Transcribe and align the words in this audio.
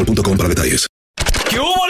boostmobile.com 0.00 0.36
para 0.36 0.48
detalles. 0.48 0.89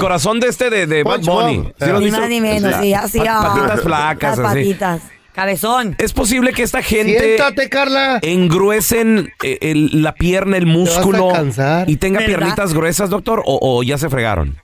corazón 0.00 0.40
de 0.40 0.48
este 0.48 0.68
de, 0.68 0.86
de 0.88 1.04
Bad. 1.04 1.20
Bunny. 1.20 1.72
¿Sí 1.78 1.86
lo 1.86 1.96
has 1.98 2.02
Ni 2.02 2.10
más 2.10 2.28
ni 2.28 2.40
menos, 2.40 2.74
sí, 2.82 2.92
así. 2.92 3.20
Ah, 3.20 3.54
patitas 3.54 3.80
flacas, 3.82 4.36
las 4.38 4.46
así. 4.50 4.58
patitas. 4.58 5.02
Cabezón. 5.32 5.94
Es 5.98 6.12
posible 6.12 6.52
que 6.52 6.64
esta 6.64 6.82
gente 6.82 7.20
Siéntate, 7.36 7.68
Carla. 7.68 8.18
engruesen 8.22 9.32
eh, 9.44 9.58
el- 9.60 10.02
la 10.02 10.12
pierna, 10.14 10.56
el 10.56 10.66
músculo 10.66 11.28
cansar. 11.32 11.88
y 11.88 11.96
tenga 11.96 12.18
¿Verdad? 12.18 12.26
piernitas 12.36 12.74
gruesas, 12.74 13.08
doctor, 13.08 13.42
o, 13.46 13.58
o 13.62 13.82
ya 13.84 13.96
se 13.98 14.08
fregaron. 14.10 14.60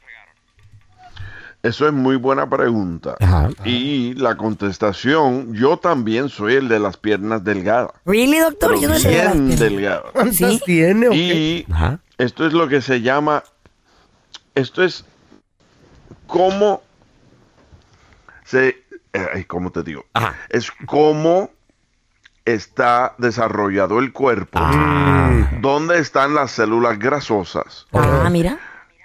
Eso 1.65 1.87
es 1.87 1.93
muy 1.95 2.17
buena 2.17 2.49
pregunta. 2.49 3.17
Ajá. 3.21 3.49
Y 3.65 4.13
la 4.15 4.37
contestación, 4.37 5.55
yo 5.55 5.79
también 5.79 6.29
soy 6.29 6.55
el 6.57 6.69
de 6.69 6.79
las 6.79 6.99
piernas 6.99 7.43
delgadas. 7.43 7.91
¿Really, 8.05 8.39
doctor? 8.39 8.69
pero 8.71 8.81
Yo 8.83 8.89
no 8.91 8.99
sé 8.99 9.09
de 9.09 9.17
las 9.25 9.33
bien 9.33 9.47
piernas. 9.47 9.61
delgadas. 9.61 10.13
¿Cuántas 10.13 10.37
Sí. 10.37 10.61
tiene 10.67 11.09
o 11.09 11.11
qué? 11.13 11.17
Y 11.17 11.67
Ajá. 11.73 11.99
esto 12.19 12.47
es 12.47 12.53
lo 12.53 12.69
que 12.69 12.83
se 12.83 13.01
llama, 13.01 13.43
esto 14.55 14.85
es 14.85 15.07
cómo 16.27 16.83
se, 18.45 18.85
eh, 19.15 19.45
¿cómo 19.49 19.73
te 19.73 19.83
digo? 19.83 20.05
Ajá. 20.13 20.35
Es 20.51 20.71
cómo 20.87 21.51
está 22.45 23.15
desarrollado 23.17 24.01
el 24.01 24.13
cuerpo, 24.13 24.59
Ah. 24.61 25.49
dónde 25.63 25.99
están 25.99 26.35
las 26.35 26.51
células 26.51 26.99
grasosas 26.99 27.87
Ah, 27.95 28.29
mira. 28.31 28.59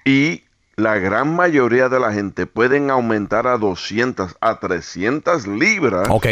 y 0.03 0.44
la 0.79 0.97
gran 0.97 1.35
mayoría 1.35 1.90
de 1.90 2.00
la 2.00 2.12
gente 2.13 2.45
pueden 2.45 2.90
aumentar 2.90 3.45
a 3.47 3.57
200 3.57 4.38
a 4.41 4.59
300 4.59 5.47
libras 5.47 6.07
Ok. 6.09 6.25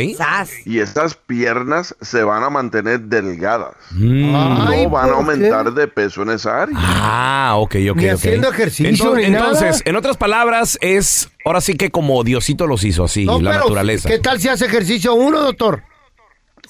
Y 0.65 0.79
esas 0.79 1.15
piernas 1.15 1.95
se 2.01 2.23
van 2.23 2.43
a 2.43 2.49
mantener 2.49 3.01
delgadas. 3.01 3.75
Mm. 3.91 4.35
Ay, 4.35 4.83
no 4.85 4.89
van 4.89 5.09
a 5.09 5.13
aumentar 5.13 5.71
de 5.73 5.87
peso 5.87 6.23
en 6.23 6.29
esa 6.31 6.63
área. 6.63 6.75
Ah, 6.79 7.53
ok, 7.57 7.75
ok. 7.91 7.97
Ni 7.97 8.07
ok. 8.09 8.13
haciendo 8.13 8.49
ejercicio 8.49 8.89
Entonces, 8.89 9.27
ni 9.27 9.33
nada. 9.33 9.51
entonces, 9.51 9.81
en 9.85 9.95
otras 9.95 10.17
palabras, 10.17 10.77
es 10.81 11.29
ahora 11.45 11.61
sí 11.61 11.75
que 11.75 11.91
como 11.91 12.23
Diosito 12.23 12.67
los 12.67 12.83
hizo 12.83 13.03
así, 13.03 13.25
No, 13.25 13.39
la 13.39 13.51
pero, 13.51 13.63
naturaleza. 13.63 14.09
¿Qué 14.09 14.19
tal 14.19 14.39
si 14.39 14.49
hace 14.49 14.65
ejercicio 14.65 15.13
uno, 15.13 15.41
doctor? 15.41 15.83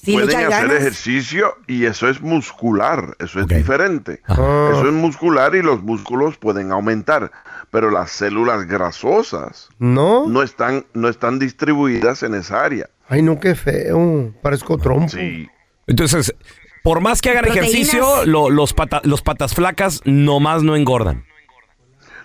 Sí, 0.02 0.12
Pueden 0.12 0.28
hacer 0.28 0.48
ganas. 0.48 0.76
ejercicio 0.76 1.56
y 1.66 1.84
eso 1.84 2.08
es 2.08 2.20
muscular, 2.20 3.16
eso 3.18 3.40
es 3.40 3.48
diferente. 3.48 4.20
Ah. 4.28 4.70
Eso 4.72 4.86
es 4.86 4.92
muscular 4.92 5.56
y 5.56 5.62
los 5.62 5.82
músculos 5.82 6.36
pueden 6.36 6.70
aumentar, 6.70 7.32
pero 7.70 7.90
las 7.90 8.10
células 8.10 8.66
grasosas 8.66 9.68
¿No? 9.78 10.26
no 10.26 10.42
están, 10.42 10.86
no 10.94 11.08
están 11.08 11.38
distribuidas 11.38 12.22
en 12.22 12.34
esa 12.34 12.64
área. 12.64 12.88
Ay, 13.08 13.22
no, 13.22 13.38
qué 13.40 13.54
feo. 13.54 14.32
Parezco 14.42 14.78
trompo. 14.78 15.08
Sí. 15.08 15.48
Entonces, 15.86 16.34
por 16.82 17.00
más 17.00 17.20
que 17.22 17.30
hagan 17.30 17.44
Proteínas. 17.44 17.70
ejercicio, 17.72 18.26
lo- 18.26 18.50
los, 18.50 18.72
pata- 18.74 19.00
los 19.04 19.22
patas 19.22 19.54
flacas 19.54 20.00
nomás 20.04 20.62
no 20.62 20.76
engordan. 20.76 21.24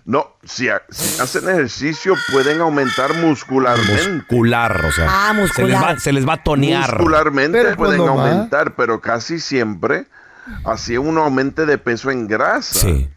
No, 0.05 0.35
si, 0.43 0.67
ha- 0.67 0.81
si 0.89 1.21
hacen 1.21 1.47
ejercicio 1.47 2.15
pueden 2.33 2.59
aumentar 2.59 3.13
muscularmente. 3.15 4.09
Muscular, 4.11 4.83
o 4.85 4.91
sea. 4.91 5.07
Ah, 5.09 5.27
Se 5.29 5.33
les 5.33 5.41
muscular. 5.41 5.83
va, 5.83 5.99
se 5.99 6.11
les 6.11 6.27
va 6.27 6.33
a 6.33 6.43
tonear. 6.43 6.89
Muscularmente 6.97 7.61
Pero 7.63 7.77
pueden 7.77 8.01
va- 8.01 8.09
aumentar, 8.09 8.75
pero 8.75 8.99
casi 8.99 9.39
siempre 9.39 10.05
así 10.65 10.97
uno 10.97 11.23
aumente 11.23 11.65
de 11.65 11.77
peso 11.77 12.11
en 12.11 12.27
grasa. 12.27 12.79
Sí. 12.81 13.09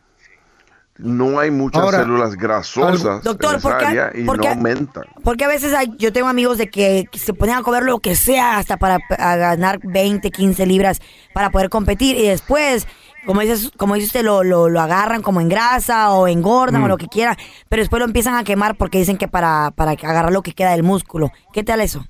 No 0.98 1.38
hay 1.38 1.50
muchas 1.50 1.82
Ahora, 1.82 1.98
células 1.98 2.36
grasosas 2.36 3.22
Doctor, 3.22 3.52
en 3.54 3.58
esa 3.58 3.68
¿por 3.68 3.78
qué- 3.78 3.84
área 3.86 4.10
y 4.14 4.24
por 4.24 4.38
no 4.38 4.48
aumentan. 4.48 5.04
Porque 5.22 5.44
a 5.44 5.48
veces 5.48 5.74
hay, 5.74 5.92
yo 5.98 6.12
tengo 6.12 6.28
amigos 6.28 6.56
de 6.58 6.68
que 6.68 7.08
se 7.12 7.34
ponen 7.34 7.56
a 7.56 7.62
comer 7.62 7.82
lo 7.82 7.98
que 8.00 8.16
sea 8.16 8.56
hasta 8.58 8.78
para 8.78 8.98
ganar 9.08 9.78
20, 9.82 10.30
15 10.30 10.64
libras 10.66 11.00
para 11.34 11.50
poder 11.50 11.68
competir 11.68 12.16
y 12.16 12.26
después, 12.28 12.86
como 13.26 13.42
dices, 13.42 13.70
como 13.76 13.94
dice 13.94 14.06
usted, 14.06 14.22
lo, 14.24 14.42
lo, 14.42 14.68
lo 14.70 14.80
agarran 14.80 15.20
como 15.20 15.40
en 15.42 15.48
grasa 15.50 16.12
o 16.12 16.28
engordan 16.28 16.80
Mm. 16.80 16.84
o 16.84 16.88
lo 16.88 16.96
que 16.96 17.08
quiera, 17.08 17.36
pero 17.68 17.82
después 17.82 18.00
lo 18.00 18.06
empiezan 18.06 18.34
a 18.36 18.44
quemar 18.44 18.76
porque 18.76 18.96
dicen 18.98 19.18
que 19.18 19.28
para, 19.28 19.72
para 19.72 19.90
agarrar 19.90 20.32
lo 20.32 20.42
que 20.42 20.52
queda 20.54 20.70
del 20.70 20.82
músculo. 20.82 21.30
¿Qué 21.52 21.62
tal 21.62 21.80
eso? 21.82 22.06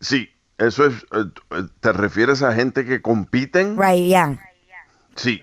Sí, 0.00 0.28
eso 0.58 0.86
es, 0.86 0.94
eh, 1.12 1.62
¿te 1.80 1.92
refieres 1.92 2.42
a 2.42 2.52
gente 2.52 2.84
que 2.84 3.00
compiten? 3.02 3.76
Right, 3.78 4.06
yeah. 4.06 4.38
Sí. 5.16 5.42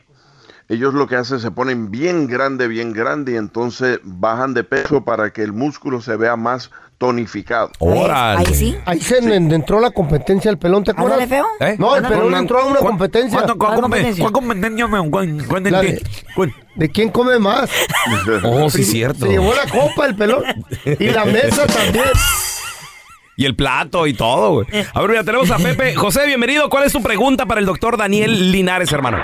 Ellos 0.68 0.94
lo 0.96 1.06
que 1.08 1.16
hacen 1.16 1.40
se 1.40 1.52
ponen 1.52 1.92
bien 1.92 2.28
grande, 2.28 2.68
bien 2.68 2.92
grande 2.92 3.34
y 3.34 3.36
entonces 3.36 4.00
bajan 4.04 4.54
de 4.56 4.64
peso 4.64 5.04
para 5.06 5.32
que 5.32 5.44
el 5.44 5.54
músculo 5.54 6.02
se 6.02 6.16
vea 6.16 6.36
más 6.36 6.72
tonificado. 6.98 7.70
Órale. 7.78 8.40
Ahí 8.48 8.54
sí. 8.56 8.76
Ahí 8.86 9.00
se 9.00 9.18
entró 9.20 9.80
la 9.80 9.92
competencia 9.92 10.50
al 10.50 10.58
pelón, 10.58 10.84
¿te 10.84 10.92
acuerdas? 10.92 11.20
Ándale, 11.22 11.28
feo. 11.28 11.46
¿Eh? 11.60 11.76
No, 11.78 11.96
el 11.96 12.04
Ándale. 12.04 12.16
pelón 12.24 12.40
entró 12.40 12.60
a 12.62 12.66
una 12.66 12.80
¿Cuál- 12.80 12.92
competencia. 12.94 13.38
¿Cuándo- 13.40 13.58
cuál 13.58 13.70
¿Cuál 13.70 13.78
compe- 13.78 13.82
competencia? 13.84 14.22
cuál 14.24 14.34
competencia 14.34 14.88
cuál- 15.48 15.64
La 15.72 15.82
de- 15.82 16.02
cuál- 16.36 16.54
¿De 16.76 16.90
quién 16.90 17.10
come 17.10 17.38
más? 17.38 17.70
Oh, 18.44 18.70
sí, 18.70 18.84
cierto. 18.84 19.26
Se 19.28 19.32
llevó 19.34 19.54
la 19.54 19.70
copa 19.70 20.08
el 20.08 20.16
pelón. 20.16 20.44
Y 21.00 21.10
la 21.10 21.26
mesa 21.26 21.68
también. 21.68 22.06
Y 23.38 23.44
el 23.46 23.54
plato 23.54 24.08
y 24.08 24.14
todo, 24.14 24.54
güey. 24.54 24.68
A 24.94 25.02
ver, 25.02 25.10
mira, 25.10 25.24
tenemos 25.26 25.52
a 25.52 25.58
Pepe. 25.58 25.94
José, 25.94 26.26
bienvenido. 26.26 26.70
¿Cuál 26.70 26.86
es 26.86 26.94
tu 26.94 27.02
pregunta 27.04 27.46
para 27.46 27.60
el 27.60 27.66
doctor 27.66 27.98
Daniel 27.98 28.50
Linares, 28.54 28.90
hermano? 28.94 29.18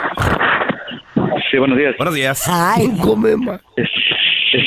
Sí, 1.51 1.57
buenos 1.57 1.77
días. 1.77 1.95
Buenos 1.98 2.15
días. 2.15 2.48
Ay, 2.48 2.88
Come 3.01 3.36
más. 3.38 3.62
Es- 3.75 3.89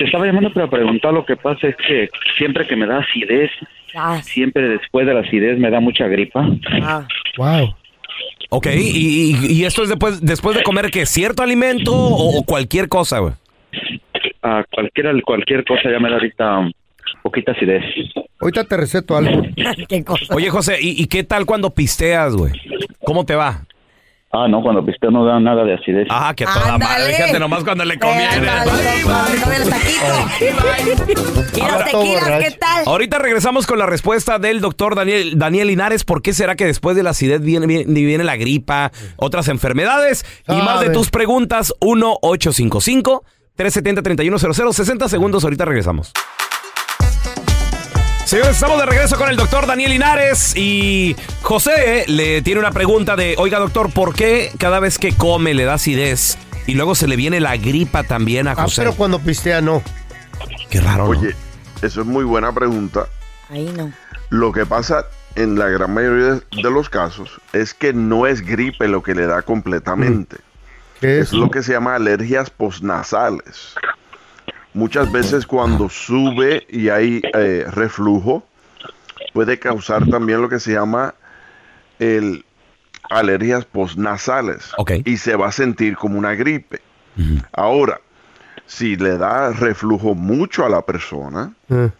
estaba 0.00 0.26
llamando 0.26 0.52
para 0.52 0.68
preguntar, 0.68 1.12
lo 1.12 1.24
que 1.26 1.36
pasa 1.36 1.68
es 1.68 1.76
que 1.76 2.08
siempre 2.38 2.66
que 2.66 2.76
me 2.76 2.86
da 2.86 2.98
acidez, 2.98 3.50
ah, 3.94 4.20
siempre 4.22 4.68
después 4.68 5.06
de 5.06 5.14
la 5.14 5.20
acidez 5.20 5.58
me 5.58 5.70
da 5.70 5.80
mucha 5.80 6.06
gripa. 6.06 6.46
ah. 6.82 7.06
Wow. 7.36 7.74
Ok, 8.50 8.66
¿y, 8.76 9.34
y- 9.34 9.52
y 9.52 9.64
esto 9.64 9.82
es 9.82 9.88
después, 9.88 10.20
después 10.20 10.56
de 10.56 10.62
comer 10.62 10.90
qué? 10.90 11.04
¿Cierto 11.06 11.42
alimento 11.42 11.92
o, 11.92 12.38
o 12.38 12.44
cualquier 12.44 12.88
cosa, 12.88 13.18
güey? 13.18 13.34
A 14.42 14.62
cualquiera, 14.70 15.12
cualquier 15.24 15.64
cosa 15.64 15.90
ya 15.90 15.98
me 15.98 16.08
da 16.08 16.14
ahorita 16.16 16.58
um, 16.60 16.72
poquita 17.22 17.52
acidez. 17.52 17.82
Ahorita 18.40 18.64
te 18.64 18.76
receto 18.76 19.16
algo. 19.16 19.42
Qué 19.88 20.04
cosa. 20.04 20.34
Oye, 20.34 20.50
José, 20.50 20.76
¿y, 20.80 21.02
y 21.02 21.06
qué 21.06 21.24
tal 21.24 21.46
cuando 21.46 21.70
pisteas, 21.70 22.34
güey? 22.36 22.52
¿Cómo 23.04 23.24
te 23.24 23.34
va? 23.34 23.64
Ah, 24.36 24.48
no, 24.48 24.62
cuando 24.62 24.84
pisteo 24.84 25.12
no 25.12 25.24
da 25.24 25.38
nada 25.38 25.62
de 25.62 25.74
acidez. 25.74 26.08
Ah, 26.10 26.34
que 26.36 26.44
toda 26.44 26.74
Ándale. 26.74 26.84
madre. 26.84 27.14
Fíjate 27.14 27.38
nomás 27.38 27.62
cuando 27.62 27.84
le 27.84 27.96
conviene. 27.98 28.48
Ándale, 28.48 28.72
cuando 29.04 29.32
le 29.32 29.40
conviene 29.40 29.64
el 29.64 29.70
taquito. 29.70 30.04
¿Y 31.54 31.60
los 31.60 31.70
Ahora 31.72 31.84
todo 31.90 32.00
tequilas 32.02 32.24
borracho. 32.24 32.44
qué 32.44 32.50
tal? 32.58 32.82
Ahorita 32.86 33.18
regresamos 33.20 33.66
con 33.68 33.78
la 33.78 33.86
respuesta 33.86 34.40
del 34.40 34.60
doctor 34.60 34.96
Daniel, 34.96 35.38
Daniel 35.38 35.68
Linares. 35.68 36.02
¿Por 36.04 36.20
qué 36.20 36.32
será 36.32 36.56
que 36.56 36.64
después 36.66 36.96
de 36.96 37.04
la 37.04 37.10
acidez 37.10 37.42
viene, 37.42 37.66
viene, 37.68 37.84
viene 37.86 38.24
la 38.24 38.34
gripa, 38.36 38.90
otras 39.16 39.46
enfermedades? 39.46 40.24
Y 40.48 40.52
más 40.56 40.80
de 40.80 40.86
Sabe. 40.86 40.96
tus 40.98 41.10
preguntas, 41.10 41.72
1-855-370-3100. 41.80 44.72
60 44.72 45.08
segundos, 45.08 45.44
ahorita 45.44 45.64
regresamos. 45.64 46.12
Señores, 48.24 48.52
estamos 48.52 48.78
de 48.78 48.86
regreso 48.86 49.16
con 49.18 49.28
el 49.28 49.36
doctor 49.36 49.66
Daniel 49.66 49.90
Linares 49.92 50.56
y 50.56 51.14
José 51.42 52.04
le 52.08 52.40
tiene 52.42 52.58
una 52.60 52.70
pregunta 52.72 53.16
de, 53.16 53.34
oiga 53.38 53.58
doctor, 53.58 53.92
¿por 53.92 54.14
qué 54.14 54.50
cada 54.58 54.80
vez 54.80 54.98
que 54.98 55.12
come 55.14 55.52
le 55.54 55.64
da 55.64 55.74
acidez 55.74 56.38
y 56.66 56.74
luego 56.74 56.94
se 56.94 57.06
le 57.06 57.16
viene 57.16 57.38
la 57.40 57.56
gripa 57.58 58.02
también 58.02 58.48
a 58.48 58.52
Ah, 58.52 58.62
José? 58.64 58.82
pero 58.82 58.94
cuando 58.94 59.18
pistea 59.18 59.60
no. 59.60 59.82
Qué 60.70 60.80
raro, 60.80 61.04
¿no? 61.04 61.10
Oye, 61.10 61.34
eso 61.82 62.00
es 62.00 62.06
muy 62.06 62.24
buena 62.24 62.52
pregunta. 62.52 63.06
Ahí 63.50 63.70
no. 63.76 63.92
Lo 64.30 64.52
que 64.52 64.64
pasa 64.64 65.04
en 65.36 65.58
la 65.58 65.68
gran 65.68 65.92
mayoría 65.92 66.40
de- 66.40 66.42
los 66.70 66.88
casos 66.88 67.40
es 67.52 67.74
que 67.74 67.92
no 67.92 68.26
es 68.26 68.40
gripe 68.40 68.88
lo 68.88 69.02
que 69.02 69.14
le 69.14 69.26
da 69.26 69.42
completamente. 69.42 70.38
¿Qué 71.00 71.18
Es 71.20 71.32
lo 71.32 71.50
que 71.50 71.62
se 71.62 71.72
llama 71.72 71.94
alergias 71.96 72.48
postnasales. 72.48 73.74
Muchas 74.74 75.10
veces 75.12 75.46
cuando 75.46 75.88
sube 75.88 76.66
y 76.68 76.88
hay 76.88 77.22
eh, 77.32 77.64
reflujo, 77.70 78.44
puede 79.32 79.58
causar 79.58 80.06
también 80.08 80.42
lo 80.42 80.48
que 80.48 80.58
se 80.60 80.72
llama 80.72 81.14
el 81.98 82.44
alergias 83.10 83.64
postnasales. 83.64 84.72
Y 85.04 85.16
se 85.16 85.36
va 85.36 85.48
a 85.48 85.52
sentir 85.52 85.96
como 85.96 86.18
una 86.18 86.34
gripe. 86.34 86.80
Ahora, 87.52 88.00
si 88.66 88.96
le 88.96 89.16
da 89.16 89.50
reflujo 89.52 90.14
mucho 90.14 90.64
a 90.66 90.68
la 90.68 90.82
persona, 90.82 91.52
Eh. 91.70 91.90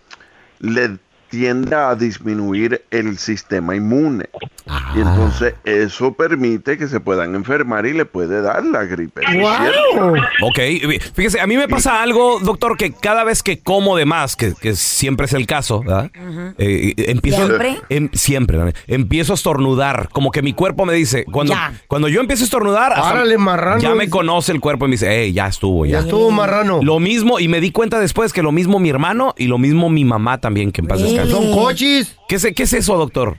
le 0.58 0.98
tiende 1.34 1.74
a 1.74 1.94
disminuir 1.94 2.84
el 2.90 3.18
sistema 3.18 3.74
inmune. 3.74 4.28
Ah. 4.66 4.92
Y 4.96 5.00
entonces 5.00 5.54
eso 5.64 6.14
permite 6.14 6.78
que 6.78 6.86
se 6.88 7.00
puedan 7.00 7.34
enfermar 7.34 7.84
y 7.86 7.92
le 7.92 8.04
puede 8.06 8.40
dar 8.40 8.64
la 8.64 8.84
gripe. 8.84 9.20
¡Wow! 9.38 10.14
Ok, 10.42 10.58
fíjese, 11.14 11.40
a 11.40 11.46
mí 11.46 11.56
me 11.56 11.68
pasa 11.68 12.02
algo, 12.02 12.38
doctor, 12.40 12.76
que 12.76 12.92
cada 12.92 13.24
vez 13.24 13.42
que 13.42 13.58
como 13.58 13.96
de 13.96 14.06
más, 14.06 14.36
que, 14.36 14.54
que 14.54 14.74
siempre 14.74 15.26
es 15.26 15.32
el 15.34 15.46
caso, 15.46 15.80
¿verdad? 15.80 16.10
Eh, 16.58 16.94
eh, 16.96 17.04
empiezo, 17.08 17.46
¿Siempre? 17.46 17.76
em- 17.88 18.08
siempre, 18.12 18.56
Dani, 18.58 18.72
empiezo 18.86 19.32
a 19.32 19.36
estornudar, 19.36 20.08
como 20.12 20.30
que 20.30 20.40
mi 20.42 20.52
cuerpo 20.54 20.86
me 20.86 20.94
dice, 20.94 21.24
cuando, 21.30 21.52
Ya. 21.52 21.72
cuando 21.88 22.08
yo 22.08 22.20
empiezo 22.20 22.44
a 22.44 22.46
estornudar, 22.46 22.92
hasta 22.92 23.02
Párale, 23.02 23.36
marrano. 23.36 23.80
ya 23.80 23.94
me 23.94 24.08
conoce 24.08 24.52
el 24.52 24.60
cuerpo 24.60 24.86
y 24.86 24.88
me 24.88 24.92
dice, 24.92 25.08
hey, 25.10 25.32
ya 25.32 25.46
estuvo, 25.48 25.84
Ya 25.84 25.92
ya. 25.92 25.98
estuvo 26.00 26.30
marrano. 26.30 26.80
Lo 26.82 27.00
mismo, 27.00 27.38
y 27.38 27.48
me 27.48 27.60
di 27.60 27.70
cuenta 27.70 27.98
después 28.00 28.32
que 28.32 28.42
lo 28.42 28.52
mismo 28.52 28.78
mi 28.78 28.88
hermano 28.88 29.34
y 29.36 29.46
lo 29.46 29.58
mismo 29.58 29.90
mi 29.90 30.04
mamá 30.04 30.38
también, 30.40 30.72
que 30.72 30.80
en 30.80 30.86
paz? 30.86 31.00
Son 31.30 31.52
cochis. 31.52 32.16
¿Qué, 32.28 32.36
es- 32.36 32.48
¿Qué 32.54 32.62
es 32.62 32.72
eso, 32.72 32.96
doctor? 32.96 33.36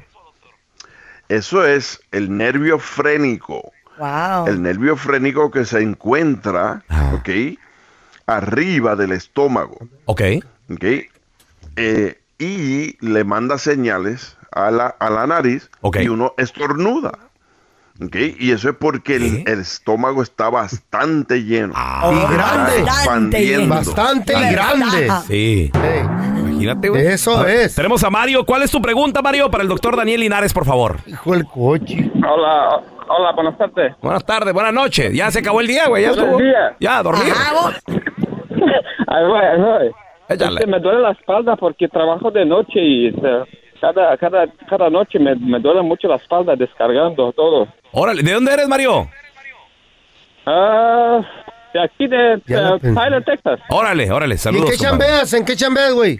Eso 1.29 1.65
es 1.65 1.99
el 2.11 2.35
nervio 2.35 2.77
frénico. 2.79 3.71
Wow. 3.97 4.47
El 4.47 4.61
nervio 4.61 4.95
frénico 4.97 5.49
que 5.51 5.65
se 5.65 5.81
encuentra, 5.81 6.83
Ah. 6.89 7.13
¿ok? 7.15 7.29
Arriba 8.27 8.95
del 8.95 9.11
estómago, 9.13 9.77
Ok. 10.05 10.21
¿ok? 10.71 10.83
Eh, 11.77 12.19
y 12.37 12.97
le 13.05 13.23
manda 13.23 13.57
señales 13.57 14.35
a 14.51 14.71
la, 14.71 14.87
a 14.87 15.09
la 15.09 15.27
nariz 15.27 15.69
Ok. 15.81 15.97
y 16.01 16.07
uno 16.09 16.33
estornuda. 16.37 17.11
¿ok? 18.03 18.15
Y 18.39 18.51
eso 18.51 18.69
es 18.71 18.75
porque 18.75 19.15
el, 19.15 19.47
estómago 19.47 20.21
está 20.21 20.49
bastante 20.49 21.43
lleno. 21.43 21.73
Ah. 21.77 22.11
Y 22.11 22.33
grande. 22.33 22.81
Bastante 22.83 23.45
lleno. 23.45 23.67
Bastante 23.75 24.33
y 24.33 24.51
grande. 24.51 25.11
Sí. 25.27 25.71
Ey, 25.73 26.03
Imagínate, 26.65 26.89
güey. 26.89 27.05
Eso 27.07 27.39
A 27.39 27.51
es. 27.51 27.75
Tenemos 27.75 28.03
a 28.03 28.09
Mario. 28.09 28.45
¿Cuál 28.45 28.63
es 28.63 28.71
tu 28.71 28.81
pregunta, 28.81 29.21
Mario, 29.21 29.49
para 29.51 29.63
el 29.63 29.69
doctor 29.69 29.95
Daniel 29.95 30.21
Linares, 30.21 30.53
por 30.53 30.65
favor? 30.65 30.97
hijo 31.05 31.33
del 31.33 31.45
coche. 31.45 32.09
Hola, 32.17 32.81
hola, 33.07 33.31
buenas 33.33 33.57
tardes. 33.57 33.93
Buenas 34.01 34.25
tardes, 34.25 34.53
buenas 34.53 34.73
noches. 34.73 35.13
Ya 35.13 35.29
se 35.31 35.39
acabó 35.39 35.61
el 35.61 35.67
día, 35.67 35.87
güey. 35.87 36.03
Ya 36.03 36.09
estuvo. 36.11 36.37
días. 36.37 36.73
Ya, 36.79 37.01
vos. 37.03 37.15
Ahí 39.07 39.25
voy, 39.25 39.39
ahí 39.39 39.61
voy. 39.61 39.91
Échale. 40.27 40.55
Es 40.59 40.65
que 40.65 40.71
me 40.71 40.79
duele 40.79 41.01
la 41.01 41.11
espalda 41.11 41.55
porque 41.55 41.87
trabajo 41.87 42.31
de 42.31 42.45
noche 42.45 42.79
y 42.81 43.13
cada, 43.79 44.17
cada, 44.17 44.47
cada 44.67 44.89
noche 44.89 45.19
me, 45.19 45.35
me 45.35 45.59
duele 45.59 45.83
mucho 45.83 46.07
la 46.07 46.15
espalda 46.15 46.55
descargando 46.55 47.31
todo. 47.33 47.67
Órale, 47.91 48.23
¿de 48.23 48.33
dónde 48.33 48.53
eres, 48.53 48.67
Mario? 48.67 49.07
Ah, 50.47 51.21
de 51.73 51.83
aquí 51.83 52.07
de 52.07 52.33
eh, 52.33 52.41
pensé. 52.45 52.93
Tyler, 52.93 53.23
Texas. 53.23 53.59
Órale, 53.69 54.11
órale, 54.11 54.33
¿Y 54.33 54.37
en 54.37 54.39
saludos. 54.39 54.71
qué 54.71 54.77
chambeas? 54.77 55.33
¿En 55.33 55.45
qué 55.45 55.55
chambeas, 55.55 55.93
güey? 55.93 56.19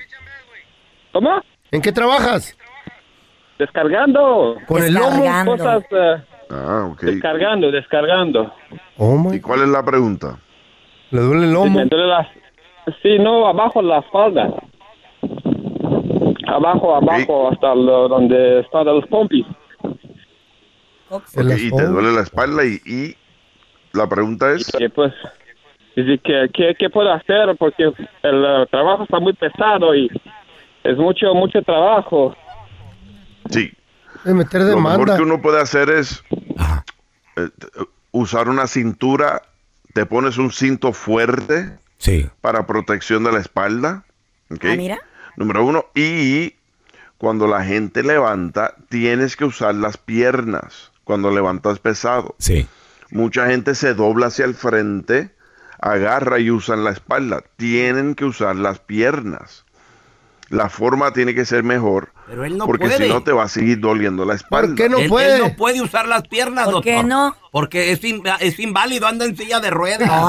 ¿Cómo? 1.16 1.42
¿En 1.72 1.82
qué 1.82 1.94
trabajas? 1.94 2.58
Descargando. 3.58 4.58
Con 4.68 4.84
el 4.84 4.94
lomo. 4.94 5.12
Descargando. 5.12 5.52
Cosas 5.54 5.84
eh, 5.92 6.24
Ah, 6.50 6.90
ok. 6.92 7.02
descargando, 7.04 7.72
descargando. 7.72 8.54
Oh, 8.98 9.34
¿Y 9.34 9.40
cuál 9.40 9.62
es 9.62 9.70
la 9.70 9.82
pregunta? 9.86 10.38
Le 11.12 11.22
duele 11.22 11.46
el 11.46 11.54
lomo. 11.54 11.70
me 11.80 11.86
duele 11.86 12.08
la... 12.08 12.30
Sí, 13.02 13.18
no, 13.18 13.48
abajo 13.48 13.82
la 13.82 14.00
espalda. 14.00 14.50
Abajo, 16.48 16.96
abajo, 16.98 17.50
hasta 17.50 17.74
lo- 17.74 18.10
donde 18.10 18.60
están 18.60 18.86
los 18.88 19.08
pompis. 19.08 19.46
Las- 21.10 21.62
Y 21.62 21.70
te 21.72 21.84
oh. 21.86 21.92
duele 21.92 22.12
la 22.12 22.22
espalda 22.24 22.62
y, 22.66 22.76
y 22.86 23.16
la 23.94 24.06
pregunta 24.10 24.52
es... 24.52 24.70
que 24.78 24.90
pues 24.90 25.14
dice 25.96 26.18
que 26.18 26.50
qué 26.54 26.76
qué 26.78 26.90
puedo 26.90 27.10
hacer 27.14 27.56
porque 27.58 27.84
el 28.24 28.68
trabajo 28.70 29.04
está 29.04 29.20
muy 29.22 29.32
pesado 29.32 29.96
y 29.96 30.10
es 30.86 30.98
mucho 30.98 31.34
mucho 31.34 31.62
trabajo 31.64 32.36
Sí. 33.50 33.72
De 34.24 34.34
meter 34.34 34.62
Lo 34.62 34.78
mejor 34.80 34.92
demanda. 35.06 35.18
que 35.18 35.22
uno 35.22 35.42
puede 35.42 35.62
hacer 35.62 35.90
es 35.92 36.24
eh, 37.38 37.50
usar 38.12 38.50
una 38.50 38.66
cintura, 38.68 39.42
te 39.94 40.06
pones 40.08 40.38
un 40.38 40.52
cinto 40.52 40.94
fuerte 40.94 41.78
Sí. 41.98 42.28
para 42.42 42.66
protección 42.66 43.24
de 43.24 43.32
la 43.32 43.40
espalda. 43.40 44.04
Ah, 44.50 44.76
mira. 44.76 44.98
Número 45.38 45.64
uno. 45.66 45.86
Y 45.94 46.56
cuando 47.18 47.46
la 47.48 47.64
gente 47.64 48.02
levanta, 48.04 48.76
tienes 48.90 49.36
que 49.36 49.46
usar 49.46 49.76
las 49.76 49.98
piernas 49.98 50.92
cuando 51.04 51.30
levantas 51.32 51.78
pesado. 51.80 52.36
Sí. 52.40 52.68
Mucha 53.12 53.48
gente 53.48 53.76
se 53.76 53.94
dobla 53.94 54.28
hacia 54.28 54.46
el 54.46 54.56
frente, 54.56 55.30
agarra 55.80 56.40
y 56.40 56.50
usan 56.50 56.84
la 56.84 56.92
espalda. 56.92 57.44
Tienen 57.58 58.16
que 58.16 58.26
usar 58.26 58.56
las 58.56 58.80
piernas. 58.80 59.65
La 60.50 60.70
forma 60.70 61.12
tiene 61.12 61.34
que 61.34 61.44
ser 61.46 61.64
mejor. 61.64 62.10
Pero 62.28 62.44
él 62.46 62.58
no 62.58 62.66
porque 62.66 62.86
puede. 62.88 63.06
si 63.08 63.10
no 63.10 63.24
te 63.24 63.32
va 63.32 63.44
a 63.44 63.50
seguir 63.50 63.80
doliendo 63.80 64.26
la 64.26 64.36
espalda. 64.36 64.68
¿Por 64.68 64.76
qué 64.76 64.90
no 64.90 64.98
él, 65.00 65.10
puede? 65.10 65.36
él 65.38 65.42
no 65.42 65.56
puede 65.56 65.82
usar 65.82 66.08
las 66.08 66.28
piernas, 66.28 66.66
¿Por 66.66 66.84
qué 66.84 66.94
doctor. 66.94 67.10
no? 67.10 67.36
Porque 67.52 67.92
es, 67.92 68.04
in- 68.04 68.22
es 68.40 68.60
inválido, 68.60 69.08
anda 69.08 69.26
en 69.26 69.36
silla 69.36 69.60
de 69.60 69.70
ruedas. 69.72 70.08
No. 70.08 70.28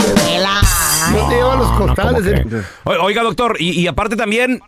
No 1.13 1.29
te 1.29 1.35
llevan 1.35 1.59
los 1.59 1.71
costales. 1.73 2.43
¿cómo 2.43 2.95
eh. 2.97 2.99
Oiga, 3.01 3.23
doctor, 3.23 3.57
y, 3.61 3.71
y 3.81 3.87
aparte 3.87 4.17
también, 4.17 4.61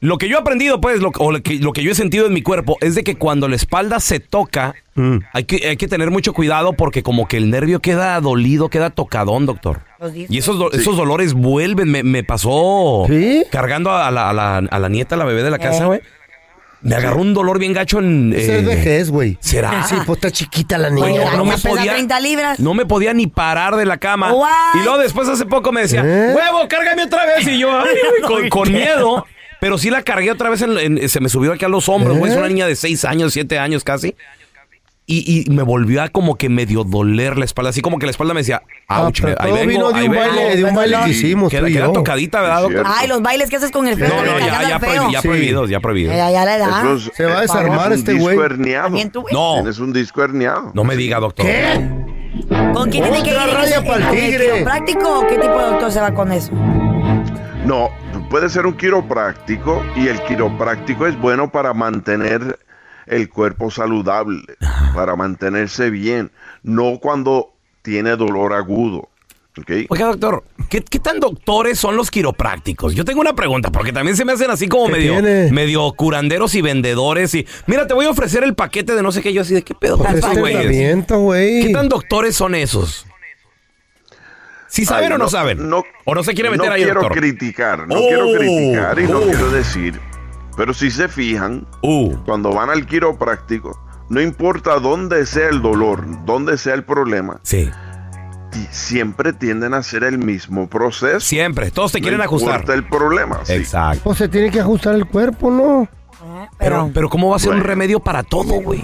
lo 0.00 0.16
que 0.18 0.28
yo 0.28 0.36
he 0.38 0.40
aprendido, 0.40 0.80
pues, 0.80 1.00
lo, 1.00 1.10
o 1.18 1.32
lo 1.32 1.42
que, 1.42 1.54
lo 1.56 1.72
que 1.72 1.82
yo 1.82 1.92
he 1.92 1.94
sentido 1.94 2.26
en 2.26 2.32
mi 2.32 2.42
cuerpo, 2.42 2.76
es 2.80 2.94
de 2.94 3.04
que 3.04 3.16
cuando 3.16 3.48
la 3.48 3.56
espalda 3.56 4.00
se 4.00 4.20
toca, 4.20 4.74
Mm. 4.94 5.18
hay, 5.32 5.44
que, 5.44 5.68
hay 5.68 5.76
que 5.76 5.86
tener 5.86 6.10
mucho 6.10 6.32
cuidado 6.32 6.72
porque 6.72 7.04
como 7.04 7.28
que 7.28 7.36
el 7.36 7.50
nervio 7.50 7.78
queda 7.80 8.20
dolido, 8.20 8.68
queda 8.68 8.90
tocadón, 8.90 9.46
doctor. 9.46 9.82
Y 10.28 10.38
esos, 10.38 10.58
do- 10.58 10.70
esos 10.72 10.96
dolores 10.96 11.34
vuelven. 11.34 11.90
Me, 11.90 12.02
me 12.02 12.22
pasó 12.24 13.04
¿Sí? 13.08 13.44
cargando 13.50 13.90
a 13.92 14.10
la, 14.10 14.30
a, 14.30 14.32
la, 14.32 14.56
a 14.58 14.78
la 14.78 14.88
nieta, 14.88 15.14
a 15.14 15.18
la 15.18 15.24
bebé 15.24 15.42
de 15.42 15.50
la 15.50 15.58
casa, 15.58 15.84
Eh. 15.84 15.86
güey. 15.86 16.00
Me 16.80 16.94
agarró 16.94 17.22
un 17.22 17.34
dolor 17.34 17.58
bien 17.58 17.72
gacho 17.72 17.98
en... 17.98 18.32
Eh, 18.32 18.58
es 18.58 18.64
vejez, 18.64 19.10
güey. 19.10 19.36
¿Será? 19.40 19.82
Sí, 19.82 19.96
pues 20.06 20.18
está 20.18 20.30
chiquita 20.30 20.78
la 20.78 20.90
niña. 20.90 21.34
no 21.36 21.44
me 21.44 21.58
podía- 21.58 21.90
30 21.94 22.20
libras. 22.20 22.60
No 22.60 22.72
me 22.72 22.86
podía 22.86 23.12
ni 23.12 23.26
parar 23.26 23.74
de 23.74 23.84
la 23.84 23.96
cama. 23.96 24.32
What? 24.32 24.48
Y 24.74 24.78
luego 24.84 24.98
después 24.98 25.28
hace 25.28 25.44
poco 25.44 25.72
me 25.72 25.80
decía, 25.80 26.02
¿Eh? 26.04 26.32
huevo, 26.36 26.68
cárgame 26.68 27.02
otra 27.02 27.26
vez. 27.26 27.48
Y 27.48 27.58
yo, 27.58 27.76
ay, 27.80 27.96
con, 28.24 28.48
con 28.48 28.72
miedo. 28.72 29.26
Pero 29.60 29.76
sí 29.76 29.90
la 29.90 30.02
cargué 30.02 30.30
otra 30.30 30.50
vez, 30.50 30.62
en- 30.62 30.78
en- 30.78 31.08
se 31.08 31.18
me 31.18 31.28
subió 31.28 31.52
aquí 31.52 31.64
a 31.64 31.68
los 31.68 31.88
hombros, 31.88 32.16
güey. 32.16 32.30
Es 32.30 32.36
¿Eh? 32.36 32.38
una 32.38 32.48
niña 32.48 32.68
de 32.68 32.76
6 32.76 33.04
años, 33.04 33.32
7 33.32 33.58
años 33.58 33.82
casi. 33.82 34.14
Y, 35.10 35.46
y 35.46 35.50
me 35.50 35.62
volvió 35.62 36.02
a 36.02 36.10
como 36.10 36.36
que 36.36 36.50
medio 36.50 36.84
doler 36.84 37.38
la 37.38 37.46
espalda. 37.46 37.70
Así 37.70 37.80
como 37.80 37.98
que 37.98 38.04
la 38.04 38.10
espalda 38.10 38.34
me 38.34 38.40
decía, 38.40 38.62
Ah, 38.88 39.04
ouch, 39.04 39.22
pero 39.22 39.36
ahí 39.40 39.52
vengo, 39.52 39.66
vino 39.66 39.88
de 39.90 39.98
ahí 40.00 40.04
un 40.06 40.12
vengo". 40.12 40.26
baile, 40.26 40.56
de 40.56 40.64
un 40.64 40.74
baile 40.74 40.96
que 41.04 41.10
hicimos, 41.10 41.50
Queda, 41.50 41.92
tocadita, 41.92 42.42
¿verdad. 42.42 42.84
Ay, 42.84 43.08
los 43.08 43.22
bailes 43.22 43.48
que 43.48 43.56
haces 43.56 43.70
con 43.70 43.88
el 43.88 43.96
feo. 43.96 44.06
No, 44.08 44.22
no, 44.22 44.38
ya, 44.38 44.68
ya, 44.68 44.78
prohibido, 44.78 45.10
ya 45.10 45.20
Sí. 45.22 45.28
prohibidos, 45.28 45.70
ya 45.70 45.80
prohibidos. 45.80 46.14
Ya, 46.14 46.30
ya. 46.30 46.44
Eso 46.44 46.94
es- 46.96 47.10
Se 47.16 47.24
va 47.24 47.32
a 47.32 47.34
es 47.36 47.40
desarmar 47.50 47.86
un 47.88 47.92
este 47.94 48.12
disco 48.12 48.26
güey. 48.26 49.30
No, 49.32 49.54
Tienes 49.54 49.78
un 49.78 49.92
disco 49.94 50.22
herniado. 50.22 50.72
no 50.74 50.84
me 50.84 50.94
diga, 50.94 51.18
doctor. 51.20 51.46
¿Qué? 51.46 51.88
¿Con 52.74 52.90
quién 52.90 53.02
tiene 53.04 53.22
que 53.22 53.30
ir? 53.30 53.36
Raya 53.36 53.82
¿Con 53.84 54.02
el 54.02 54.10
tigre. 54.10 54.50
quiropráctico 54.52 55.20
o 55.20 55.26
qué 55.26 55.36
tipo 55.38 55.58
de 55.58 55.64
doctor 55.70 55.90
se 55.90 56.00
va 56.00 56.12
con 56.12 56.32
eso? 56.32 56.52
No, 57.64 57.88
puede 58.30 58.48
ser 58.50 58.66
un 58.66 58.74
quiropráctico 58.76 59.82
y 59.96 60.08
el 60.08 60.20
quiropráctico 60.22 61.06
es 61.06 61.18
bueno 61.18 61.50
para 61.50 61.72
mantener 61.74 62.58
el 63.08 63.28
cuerpo 63.28 63.70
saludable, 63.70 64.42
para 64.94 65.16
mantenerse 65.16 65.90
bien, 65.90 66.30
no 66.62 66.98
cuando 67.00 67.52
tiene 67.82 68.16
dolor 68.16 68.52
agudo. 68.52 69.08
¿ok? 69.58 69.70
Oiga, 69.88 70.06
doctor, 70.06 70.44
¿qué, 70.68 70.82
qué 70.84 71.00
tan 71.00 71.18
doctores 71.18 71.78
son 71.78 71.96
los 71.96 72.10
quiroprácticos? 72.10 72.94
Yo 72.94 73.04
tengo 73.04 73.20
una 73.20 73.34
pregunta, 73.34 73.70
porque 73.72 73.92
también 73.92 74.16
se 74.16 74.24
me 74.24 74.32
hacen 74.32 74.50
así 74.50 74.68
como 74.68 74.86
¿Qué 74.86 74.92
medio, 74.92 75.12
tiene? 75.14 75.50
medio 75.50 75.90
curanderos 75.92 76.54
y 76.54 76.62
vendedores. 76.62 77.34
Y 77.34 77.44
mira, 77.66 77.86
te 77.86 77.94
voy 77.94 78.06
a 78.06 78.10
ofrecer 78.10 78.44
el 78.44 78.54
paquete 78.54 78.94
de 78.94 79.02
no 79.02 79.10
sé 79.10 79.20
qué. 79.20 79.32
Yo 79.32 79.42
así 79.42 79.54
de 79.54 79.62
qué 79.62 79.74
pedo 79.74 79.98
Pues 79.98 80.14
este 80.14 80.40
güey. 80.40 81.66
¿Qué 81.66 81.70
tan 81.72 81.88
doctores 81.88 82.36
son 82.36 82.54
esos? 82.54 83.04
¿Sí 84.68 84.84
saben 84.84 85.06
Ay, 85.10 85.14
o 85.14 85.18
no, 85.18 85.28
saben? 85.30 85.68
No, 85.68 85.82
¿O 86.04 86.14
no 86.14 86.22
se 86.22 86.34
quiere 86.34 86.50
meter 86.50 86.66
no 86.66 86.72
ahí, 86.74 86.84
quiero 86.84 87.00
doctor? 87.00 87.18
criticar, 87.18 87.88
no 87.88 87.94
Oh, 87.96 88.06
quiero 88.06 88.32
criticar 88.38 88.98
y 89.00 89.04
no 89.04 89.18
oh. 89.18 89.22
quiero 89.22 89.50
decir, 89.50 89.98
pero 90.58 90.74
si 90.74 90.90
se 90.90 91.08
fijan, 91.08 91.66
Uh, 91.82 92.14
cuando 92.26 92.52
van 92.52 92.68
al 92.68 92.84
quiropráctico, 92.84 93.80
no 94.10 94.20
importa 94.20 94.78
dónde 94.78 95.24
sea 95.24 95.48
el 95.48 95.62
dolor, 95.62 96.04
dónde 96.26 96.58
sea 96.58 96.74
el 96.74 96.82
problema, 96.84 97.40
sí. 97.44 97.70
siempre 98.70 99.32
tienden 99.32 99.72
a 99.74 99.78
hacer 99.78 100.04
el 100.04 100.18
mismo 100.18 100.68
proceso. 100.68 101.20
Siempre. 101.20 101.70
Todos 101.70 101.92
te 101.92 102.00
quieren 102.00 102.18
no 102.18 102.24
ajustar. 102.24 102.54
importa 102.56 102.74
el 102.74 102.84
problema. 102.84 103.40
sí. 103.44 103.52
Exacto. 103.54 104.00
Pues 104.04 104.18
se 104.18 104.28
tiene 104.28 104.50
que 104.50 104.60
ajustar 104.60 104.94
el 104.94 105.06
cuerpo, 105.06 105.50
¿no? 105.50 105.88
Pero, 106.58 106.90
pero 106.92 107.08
¿cómo 107.08 107.30
va 107.30 107.36
a 107.36 107.38
ser 107.38 107.52
un 107.52 107.60
remedio 107.62 108.00
para 108.00 108.22
todo, 108.22 108.54
güey? 108.60 108.82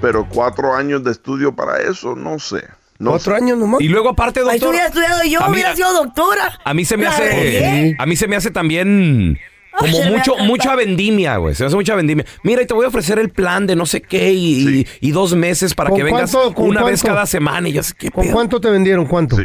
Pero 0.00 0.26
cuatro 0.28 0.74
años 0.74 1.02
de 1.04 1.10
estudio 1.12 1.54
para 1.54 1.78
eso, 1.78 2.14
no 2.16 2.38
sé. 2.38 2.64
No 2.98 3.10
Cuatro 3.10 3.36
sé. 3.36 3.42
años 3.44 3.58
nomás. 3.58 3.80
Y 3.80 3.88
luego 3.88 4.08
aparte, 4.08 4.40
Ahí 4.40 4.46
doctor, 4.58 4.70
hubiera 4.70 4.86
estudiado 4.86 5.20
yo, 5.24 5.40
a 5.42 5.46
mí- 5.48 5.54
hubiera 5.54 5.76
sido 5.76 5.92
doctora. 5.92 6.58
a 6.64 6.74
mí 6.74 6.84
se 6.84 6.96
me 6.96 7.06
hace 7.06 7.28
regué. 7.28 7.96
a 7.98 8.06
mí 8.06 8.16
se 8.16 8.26
me 8.26 8.34
hace 8.36 8.50
también 8.50 9.38
como 9.92 10.04
mucho 10.04 10.34
va 10.36 10.40
a 10.40 10.44
mucha 10.44 10.74
vendimia, 10.76 11.36
güey. 11.36 11.54
Se 11.54 11.62
me 11.62 11.68
hace 11.68 11.76
mucha 11.76 11.94
vendimia. 11.94 12.24
Mira, 12.42 12.62
y 12.62 12.66
te 12.66 12.74
voy 12.74 12.84
a 12.84 12.88
ofrecer 12.88 13.18
el 13.18 13.30
plan 13.30 13.66
de 13.66 13.76
no 13.76 13.86
sé 13.86 14.00
qué 14.02 14.32
y, 14.32 14.80
y- 14.80 14.86
y 15.00 15.10
dos 15.12 15.34
meses 15.34 15.74
para 15.74 15.90
¿Con 15.90 15.98
que 15.98 16.04
vengas 16.04 16.30
cuánto- 16.32 16.60
una 16.62 16.82
vez 16.84 17.00
cuánto? 17.02 17.14
cada 17.14 17.26
semana 17.26 17.68
y 17.68 17.72
yo 17.72 17.82
sé 17.82 17.94
qué 17.98 18.10
¿Con 18.10 18.24
pedo? 18.24 18.32
cuánto 18.34 18.60
te 18.60 18.70
vendieron? 18.70 19.06
¿Cuánto? 19.06 19.36
Sí. 19.36 19.44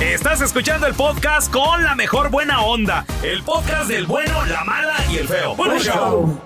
Estás 0.00 0.40
escuchando 0.40 0.86
el 0.86 0.94
podcast 0.94 1.52
con 1.52 1.82
la 1.82 1.94
mejor 1.94 2.30
buena 2.30 2.62
onda. 2.62 3.04
El 3.22 3.42
podcast 3.42 3.88
del 3.88 4.06
bueno, 4.06 4.44
la 4.46 4.64
mala 4.64 4.94
y 5.10 5.16
el 5.16 5.28
feo. 5.28 5.54
Bueno, 5.54 5.78
show. 5.78 6.38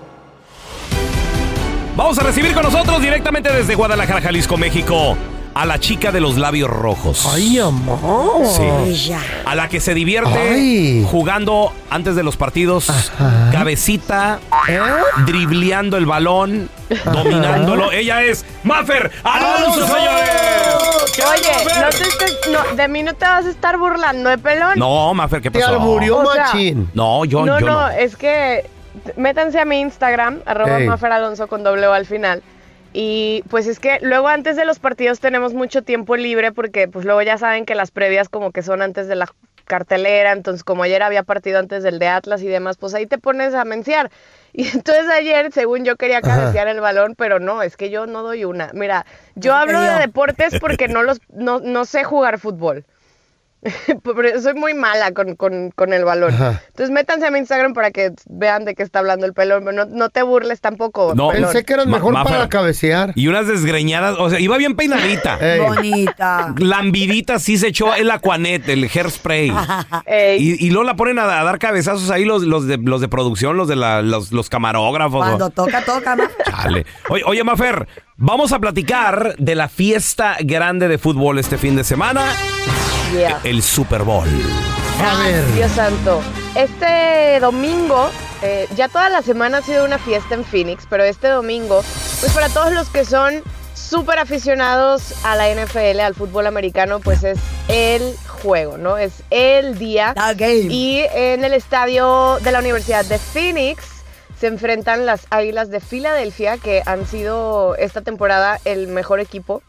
Vamos 1.95 2.17
a 2.19 2.23
recibir 2.23 2.53
con 2.53 2.63
nosotros 2.63 3.01
directamente 3.01 3.51
desde 3.51 3.75
Guadalajara, 3.75 4.21
Jalisco, 4.21 4.57
México, 4.57 5.17
a 5.53 5.65
la 5.65 5.79
chica 5.79 6.11
de 6.11 6.21
los 6.21 6.37
labios 6.37 6.69
rojos. 6.69 7.27
Ay, 7.33 7.59
amor. 7.59 8.45
Sí. 8.47 9.13
A 9.45 9.55
la 9.55 9.67
que 9.69 9.79
se 9.79 9.93
divierte 9.93 10.39
Ay. 10.39 11.05
jugando 11.09 11.73
antes 11.89 12.15
de 12.15 12.23
los 12.23 12.37
partidos, 12.37 13.11
cabecita, 13.51 14.39
¿Eh? 14.67 14.79
dribleando 15.25 15.97
el 15.97 16.05
balón, 16.05 16.69
dominándolo. 17.05 17.91
Ella 17.91 18.23
es 18.23 18.45
Maffer 18.63 19.11
Alonso, 19.23 19.85
señores. 19.87 20.90
¿Qué 21.15 21.21
tal, 21.21 21.31
Oye, 21.39 21.81
no 21.81 21.89
te 21.89 22.03
estés- 22.03 22.51
no, 22.51 22.75
de 22.75 22.87
mí 22.87 23.03
no 23.03 23.13
te 23.13 23.25
vas 23.25 23.45
a 23.45 23.49
estar 23.49 23.77
burlando, 23.77 24.31
¿eh, 24.31 24.37
pelón? 24.37 24.77
No, 24.79 25.13
Maffer, 25.13 25.41
¿qué 25.41 25.51
Te 25.51 25.59
pasó? 25.59 25.73
alburió 25.73 26.17
O 26.19 26.31
sea, 26.33 26.45
machín. 26.45 26.89
No, 26.93 27.25
yo 27.25 27.45
no, 27.45 27.59
yo 27.59 27.65
no, 27.67 27.81
no. 27.81 27.89
es 27.89 28.15
que 28.15 28.65
métanse 29.17 29.59
a 29.59 29.65
mi 29.65 29.79
Instagram, 29.81 30.39
arroba 30.45 30.79
Ey. 30.79 30.87
Mafer 30.87 31.11
Alonso 31.11 31.47
con 31.47 31.63
doble 31.63 31.87
O 31.87 31.93
al 31.93 32.05
final. 32.05 32.41
Y 32.93 33.43
pues 33.49 33.67
es 33.67 33.79
que 33.79 33.99
luego 34.01 34.27
antes 34.27 34.55
de 34.57 34.65
los 34.65 34.79
partidos 34.79 35.19
tenemos 35.19 35.53
mucho 35.53 35.81
tiempo 35.81 36.15
libre 36.17 36.51
porque 36.51 36.87
pues 36.87 37.05
luego 37.05 37.21
ya 37.21 37.37
saben 37.37 37.65
que 37.65 37.73
las 37.75 37.89
previas 37.91 38.27
como 38.27 38.51
que 38.51 38.63
son 38.63 38.81
antes 38.81 39.07
de 39.07 39.15
la 39.15 39.27
cartelera, 39.65 40.33
entonces 40.33 40.63
como 40.65 40.83
ayer 40.83 41.01
había 41.01 41.23
partido 41.23 41.59
antes 41.59 41.83
del 41.83 41.99
de 41.99 42.07
Atlas 42.09 42.41
y 42.41 42.47
demás, 42.47 42.75
pues 42.77 42.93
ahí 42.93 43.05
te 43.05 43.17
pones 43.17 43.53
a 43.53 43.63
menciar. 43.63 44.11
Y 44.53 44.67
entonces 44.67 45.09
ayer, 45.09 45.51
según 45.53 45.85
yo 45.85 45.95
quería 45.95 46.21
cabecear 46.21 46.67
el 46.67 46.81
balón, 46.81 47.15
pero 47.15 47.39
no, 47.39 47.61
es 47.61 47.77
que 47.77 47.89
yo 47.89 48.05
no 48.05 48.21
doy 48.21 48.43
una. 48.43 48.71
Mira, 48.73 49.05
yo 49.35 49.53
hablo 49.53 49.79
de 49.79 49.99
deportes 49.99 50.59
porque 50.59 50.87
no 50.89 51.03
los 51.03 51.21
no, 51.29 51.59
no 51.59 51.85
sé 51.85 52.03
jugar 52.03 52.37
fútbol. 52.39 52.85
Soy 54.41 54.53
muy 54.55 54.73
mala 54.73 55.11
con, 55.13 55.35
con- 55.35 55.71
con 55.71 55.93
el 55.93 56.03
balón. 56.05 56.33
Ajá. 56.33 56.61
Entonces 56.67 56.89
métanse 56.91 57.27
a 57.27 57.31
mi 57.31 57.39
Instagram 57.39 57.73
para 57.73 57.91
que 57.91 58.11
vean 58.27 58.65
de 58.65 58.73
qué 58.75 58.83
está 58.83 58.99
hablando 58.99 59.25
el 59.25 59.33
pelón. 59.33 59.63
No, 59.65 59.85
no 59.85 60.09
te 60.09 60.23
burles 60.23 60.61
tampoco. 60.61 61.13
No, 61.15 61.29
pelón. 61.29 61.51
Pensé 61.51 61.65
que 61.65 61.73
eras 61.73 61.87
mejor 61.87 62.13
para 62.13 62.49
cabecear. 62.49 63.13
Y 63.15 63.27
unas 63.27 63.47
desgreñadas, 63.47 64.17
o 64.17 64.29
sea, 64.29 64.39
iba 64.39 64.57
bien 64.57 64.75
peinadita. 64.75 65.37
Ey. 65.39 65.59
Bonita. 65.59 66.53
Lambidita 66.57 67.39
sí 67.39 67.57
se 67.57 67.67
echó 67.67 67.93
el 67.93 68.09
Aquanet, 68.11 68.67
el 68.69 68.83
hairspray. 68.93 69.51
Ey, 70.05 70.55
Y, 70.59 70.67
y 70.67 70.69
luego 70.71 70.83
la 70.85 70.95
ponen 70.95 71.19
a, 71.19 71.39
a 71.39 71.43
dar 71.43 71.59
cabezazos 71.59 72.09
ahí 72.09 72.25
los, 72.25 72.43
los, 72.43 72.67
de, 72.67 72.77
los 72.77 73.01
de 73.01 73.07
producción, 73.07 73.57
los 73.57 73.67
de 73.67 73.75
la- 73.75 74.01
los, 74.01 74.31
los 74.31 74.49
camarógrafos. 74.49 75.25
Cuando 75.25 75.49
toca, 75.51 75.81
toca, 75.83 76.15
ma. 76.15 76.29
Chale. 76.45 76.85
Oye, 77.09 77.23
oye, 77.25 77.43
Mafer, 77.43 77.87
vamos 78.17 78.51
a 78.53 78.59
platicar 78.59 79.35
de 79.37 79.55
la 79.55 79.69
fiesta 79.69 80.37
grande 80.41 80.87
de 80.87 80.97
fútbol 80.97 81.37
este 81.39 81.57
fin 81.57 81.75
de 81.75 81.83
semana, 81.83 82.21
yeah. 83.11 83.39
el 83.43 83.61
Super 83.61 84.03
Bowl. 84.03 84.27
A 85.03 85.23
ver. 85.23 85.45
Dios 85.53 85.71
santo. 85.71 86.21
Este 86.55 87.39
domingo, 87.39 88.09
eh, 88.41 88.67
ya 88.75 88.87
toda 88.87 89.09
la 89.09 89.21
semana 89.21 89.59
ha 89.59 89.61
sido 89.61 89.85
una 89.85 89.97
fiesta 89.97 90.35
en 90.35 90.43
Phoenix, 90.43 90.85
pero 90.89 91.03
este 91.03 91.27
domingo, 91.27 91.83
pues 92.19 92.31
para 92.33 92.49
todos 92.49 92.71
los 92.73 92.89
que 92.89 93.05
son 93.05 93.41
súper 93.73 94.19
aficionados 94.19 95.13
a 95.25 95.35
la 95.35 95.49
NFL, 95.49 95.99
al 95.99 96.15
fútbol 96.15 96.47
americano, 96.47 96.99
pues 96.99 97.23
es 97.23 97.39
el 97.67 98.15
juego, 98.41 98.77
¿no? 98.77 98.97
Es 98.97 99.23
el 99.29 99.77
día. 99.77 100.13
The 100.13 100.35
game. 100.35 100.73
Y 100.73 101.05
en 101.13 101.43
el 101.43 101.53
estadio 101.53 102.39
de 102.41 102.51
la 102.51 102.59
Universidad 102.59 103.05
de 103.05 103.17
Phoenix 103.17 103.83
se 104.39 104.47
enfrentan 104.47 105.05
las 105.05 105.27
Águilas 105.29 105.69
de 105.69 105.79
Filadelfia, 105.79 106.57
que 106.57 106.81
han 106.85 107.05
sido 107.05 107.75
esta 107.75 108.01
temporada 108.01 108.59
el 108.65 108.87
mejor 108.87 109.19
equipo, 109.19 109.61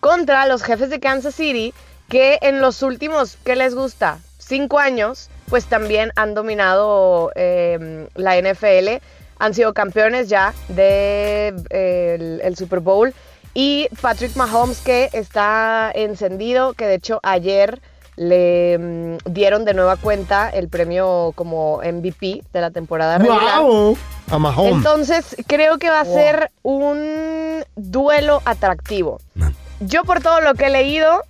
contra 0.00 0.46
los 0.46 0.62
jefes 0.62 0.88
de 0.90 1.00
Kansas 1.00 1.34
City, 1.34 1.74
que 2.14 2.38
en 2.42 2.60
los 2.60 2.84
últimos, 2.84 3.38
¿qué 3.44 3.56
les 3.56 3.74
gusta? 3.74 4.20
Cinco 4.38 4.78
años, 4.78 5.30
pues 5.48 5.64
también 5.64 6.12
han 6.14 6.32
dominado 6.32 7.32
eh, 7.34 8.06
la 8.14 8.40
NFL, 8.40 9.02
han 9.40 9.52
sido 9.52 9.74
campeones 9.74 10.28
ya 10.28 10.54
del 10.68 11.64
de, 11.64 12.40
el 12.44 12.56
Super 12.56 12.78
Bowl. 12.78 13.12
Y 13.52 13.88
Patrick 14.00 14.36
Mahomes, 14.36 14.78
que 14.78 15.10
está 15.12 15.90
encendido, 15.92 16.74
que 16.74 16.86
de 16.86 16.94
hecho 16.94 17.18
ayer 17.24 17.80
le 18.14 18.78
mm, 18.78 19.32
dieron 19.32 19.64
de 19.64 19.74
nueva 19.74 19.96
cuenta 19.96 20.50
el 20.50 20.68
premio 20.68 21.32
como 21.34 21.78
MVP 21.78 22.44
de 22.52 22.60
la 22.60 22.70
temporada 22.70 23.18
regular. 23.18 23.60
¡Wow! 23.60 23.98
A 24.30 24.38
Mahomes. 24.38 24.76
Entonces, 24.76 25.36
creo 25.48 25.78
que 25.78 25.90
va 25.90 25.98
a 25.98 26.04
ser 26.04 26.52
un 26.62 27.64
duelo 27.74 28.40
atractivo. 28.44 29.18
Yo 29.80 30.04
por 30.04 30.20
todo 30.20 30.40
lo 30.40 30.54
que 30.54 30.66
he 30.66 30.70
leído, 30.70 31.24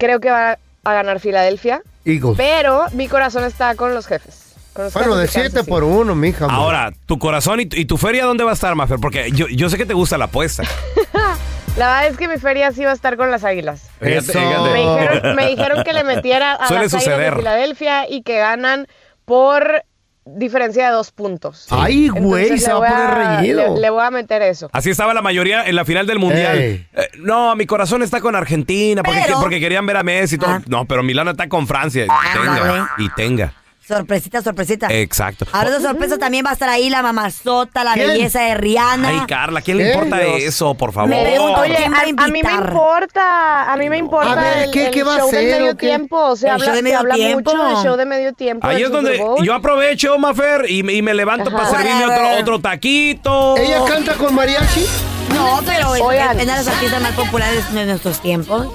creo 0.00 0.18
que 0.18 0.30
va 0.30 0.58
a 0.82 0.92
ganar 0.94 1.20
Filadelfia, 1.20 1.82
Eagles. 2.04 2.36
pero 2.36 2.86
mi 2.92 3.06
corazón 3.06 3.44
está 3.44 3.76
con 3.76 3.94
los 3.94 4.06
jefes. 4.08 4.54
con 4.72 4.86
los 4.86 4.92
Bueno, 4.94 5.14
de 5.14 5.28
jefes 5.28 5.34
Kansas 5.34 5.52
7 5.52 5.60
City. 5.60 5.70
por 5.70 5.84
1, 5.84 6.14
mija. 6.16 6.46
hombre. 6.46 6.60
Ahora, 6.60 6.92
tu 7.06 7.18
corazón 7.18 7.60
y 7.60 7.66
tu, 7.66 7.76
y 7.76 7.84
tu 7.84 7.96
feria, 7.96 8.24
¿dónde 8.24 8.42
va 8.42 8.50
a 8.50 8.54
estar, 8.54 8.74
Mafer? 8.74 8.98
Porque 9.00 9.30
yo, 9.32 9.46
yo 9.48 9.68
sé 9.70 9.76
que 9.76 9.86
te 9.86 9.94
gusta 9.94 10.18
la 10.18 10.24
apuesta. 10.24 10.64
La 11.76 11.86
verdad 11.86 12.06
es 12.08 12.16
que 12.16 12.26
mi 12.26 12.36
feria 12.36 12.72
sí 12.72 12.84
va 12.84 12.90
a 12.90 12.94
estar 12.94 13.16
con 13.16 13.30
las 13.30 13.44
águilas. 13.44 13.88
Eso. 14.00 14.40
Me 14.40 14.80
dijeron, 14.80 15.36
me 15.36 15.46
dijeron 15.50 15.84
que 15.84 15.92
le 15.92 16.02
metiera 16.02 16.54
a 16.54 16.66
Suele 16.68 16.84
las 16.84 16.94
águilas 16.94 17.04
suceder. 17.14 17.30
de 17.34 17.38
Filadelfia 17.38 18.08
y 18.10 18.22
que 18.22 18.38
ganan 18.38 18.88
por 19.24 19.84
diferencia 20.24 20.86
de 20.86 20.92
dos 20.92 21.10
puntos. 21.10 21.66
Ay, 21.70 22.08
güey, 22.08 22.58
se 22.58 22.72
va 22.72 22.88
a 22.88 22.90
poner 22.90 23.28
reñido. 23.38 23.74
Le, 23.74 23.80
le 23.80 23.90
voy 23.90 24.02
a 24.04 24.10
meter 24.10 24.42
eso. 24.42 24.68
Así 24.72 24.90
estaba 24.90 25.14
la 25.14 25.22
mayoría 25.22 25.66
en 25.66 25.74
la 25.76 25.84
final 25.84 26.06
del 26.06 26.18
Mundial. 26.18 26.58
Eh, 26.58 26.86
no, 27.18 27.56
mi 27.56 27.66
corazón 27.66 28.02
está 28.02 28.20
con 28.20 28.34
Argentina 28.36 29.02
porque, 29.02 29.20
Pero- 29.26 29.40
porque 29.40 29.60
querían 29.60 29.86
ver 29.86 29.96
a 29.96 30.02
Messi 30.02 30.36
y 30.36 30.38
todo. 30.38 30.50
Ah. 30.50 30.62
No, 30.66 30.84
pero 30.86 31.02
Milano 31.02 31.30
está 31.32 31.48
con 31.48 31.66
Francia. 31.66 32.04
Y 32.04 32.38
tenga, 32.38 32.90
y 32.98 33.08
tenga. 33.10 33.52
Sorpresita, 33.96 34.42
sorpresita. 34.42 34.86
Exacto. 34.90 35.46
Ahora 35.52 35.70
de 35.70 35.80
sorpresa 35.80 36.18
también 36.18 36.44
va 36.44 36.50
a 36.50 36.52
estar 36.54 36.68
ahí 36.68 36.90
la 36.90 37.02
mamazota, 37.02 37.84
la 37.84 37.94
¿Quién? 37.94 38.08
belleza 38.08 38.40
de 38.40 38.54
Rihanna. 38.54 39.08
Ay, 39.08 39.20
Carla, 39.26 39.60
¿quién 39.62 39.78
le 39.78 39.92
importa 39.92 40.18
Dios. 40.18 40.42
eso, 40.42 40.74
por 40.74 40.92
favor? 40.92 41.10
Me 41.10 41.22
pregunto, 41.22 41.60
Oye, 41.60 41.74
¿quién 41.76 41.92
va 41.92 41.98
a 42.24 42.28
mí 42.28 42.42
me 42.42 42.50
importa, 42.52 43.72
a 43.72 43.76
mí 43.76 43.88
me 43.90 43.98
importa 43.98 44.32
A 44.32 44.34
ver, 44.36 44.56
el, 44.64 44.70
¿qué- 44.70 44.86
el 44.86 44.92
qué 44.92 45.02
va 45.02 45.14
a 45.14 45.18
show 45.18 45.28
hacer, 45.28 45.44
de 45.46 45.58
medio 45.58 45.76
tiempo. 45.76 46.16
O 46.18 46.36
sea, 46.36 46.54
El 46.56 46.62
habla, 46.62 46.64
show 46.66 46.72
de 46.74 46.78
se 46.78 46.82
medio 46.82 46.98
habla 46.98 47.14
tiempo. 47.14 47.52
mucho 47.54 47.64
del 47.66 47.76
show 47.84 47.96
de 47.96 48.06
medio 48.06 48.32
tiempo. 48.34 48.66
Ahí 48.66 48.82
es 48.82 48.90
donde 48.90 49.22
yo 49.42 49.54
aprovecho, 49.54 50.18
Mafer, 50.18 50.70
y, 50.70 50.82
me- 50.82 50.92
y 50.92 51.02
me 51.02 51.14
levanto 51.14 51.48
Ajá. 51.48 51.56
para 51.58 51.70
servirme 51.70 52.04
otro, 52.06 52.28
otro 52.40 52.60
taquito. 52.60 53.56
¿Ella 53.56 53.84
canta 53.86 54.14
con 54.14 54.34
mariachi? 54.34 54.86
No, 55.34 55.60
pero 55.64 55.94
es, 55.94 56.00
Oigan. 56.02 56.32
es 56.40 56.46
de 56.46 56.52
las 56.52 56.68
artistas 56.68 57.00
más 57.02 57.12
populares 57.12 57.72
de 57.72 57.86
nuestros 57.86 58.20
tiempos. 58.20 58.68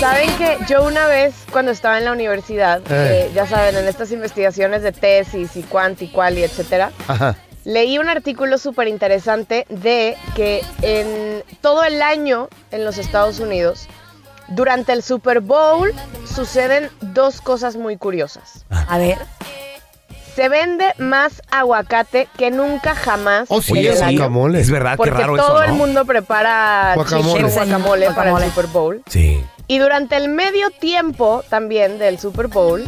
Saben 0.00 0.28
que 0.36 0.58
yo 0.68 0.84
una 0.84 1.06
vez, 1.06 1.34
cuando 1.50 1.72
estaba 1.72 1.96
en 1.98 2.04
la 2.04 2.12
universidad, 2.12 2.80
Eh. 2.90 3.28
eh, 3.28 3.30
ya 3.34 3.46
saben, 3.46 3.76
en 3.76 3.88
estas 3.88 4.12
investigaciones 4.12 4.82
de 4.82 4.92
tesis 4.92 5.56
y 5.56 5.62
cuanti 5.62 6.04
y 6.04 6.08
cual 6.08 6.36
y 6.38 6.42
etcétera, 6.44 6.92
Ajá. 7.08 7.36
leí 7.64 7.98
un 7.98 8.08
artículo 8.10 8.58
súper 8.58 8.88
interesante 8.88 9.66
de 9.70 10.16
que 10.34 10.62
en 10.82 11.42
todo 11.62 11.82
el 11.84 12.02
año 12.02 12.48
en 12.72 12.84
los 12.84 12.98
Estados 12.98 13.40
Unidos, 13.40 13.88
durante 14.48 14.92
el 14.92 15.02
Super 15.02 15.40
Bowl, 15.40 15.92
suceden 16.32 16.90
dos 17.00 17.40
cosas 17.40 17.76
muy 17.76 17.96
curiosas. 17.96 18.64
A 18.70 18.98
ver. 18.98 19.18
Se 20.36 20.50
vende 20.50 20.92
más 20.98 21.40
aguacate 21.50 22.28
que 22.36 22.50
nunca 22.50 22.94
jamás 22.94 23.46
Oh, 23.48 23.62
sí, 23.62 23.72
en 23.72 23.78
Oye, 23.78 23.88
el 23.88 23.94
es 23.94 24.02
año. 24.02 24.18
guacamole. 24.18 24.60
Es 24.60 24.70
verdad, 24.70 24.90
qué 24.90 24.96
Porque 24.98 25.10
raro 25.12 25.36
todo 25.36 25.62
eso, 25.62 25.62
el 25.62 25.70
¿no? 25.70 25.76
mundo 25.76 26.04
prepara 26.04 26.92
Guacamole. 26.94 27.42
guacamole 27.48 28.10
para 28.10 28.30
el. 28.44 28.50
Super 28.50 28.66
Bowl. 28.66 29.02
Sí. 29.08 29.42
Y 29.68 29.78
durante 29.78 30.16
el 30.16 30.28
medio 30.28 30.70
tiempo 30.70 31.42
también 31.48 31.98
del 31.98 32.18
Super 32.18 32.46
Bowl 32.48 32.84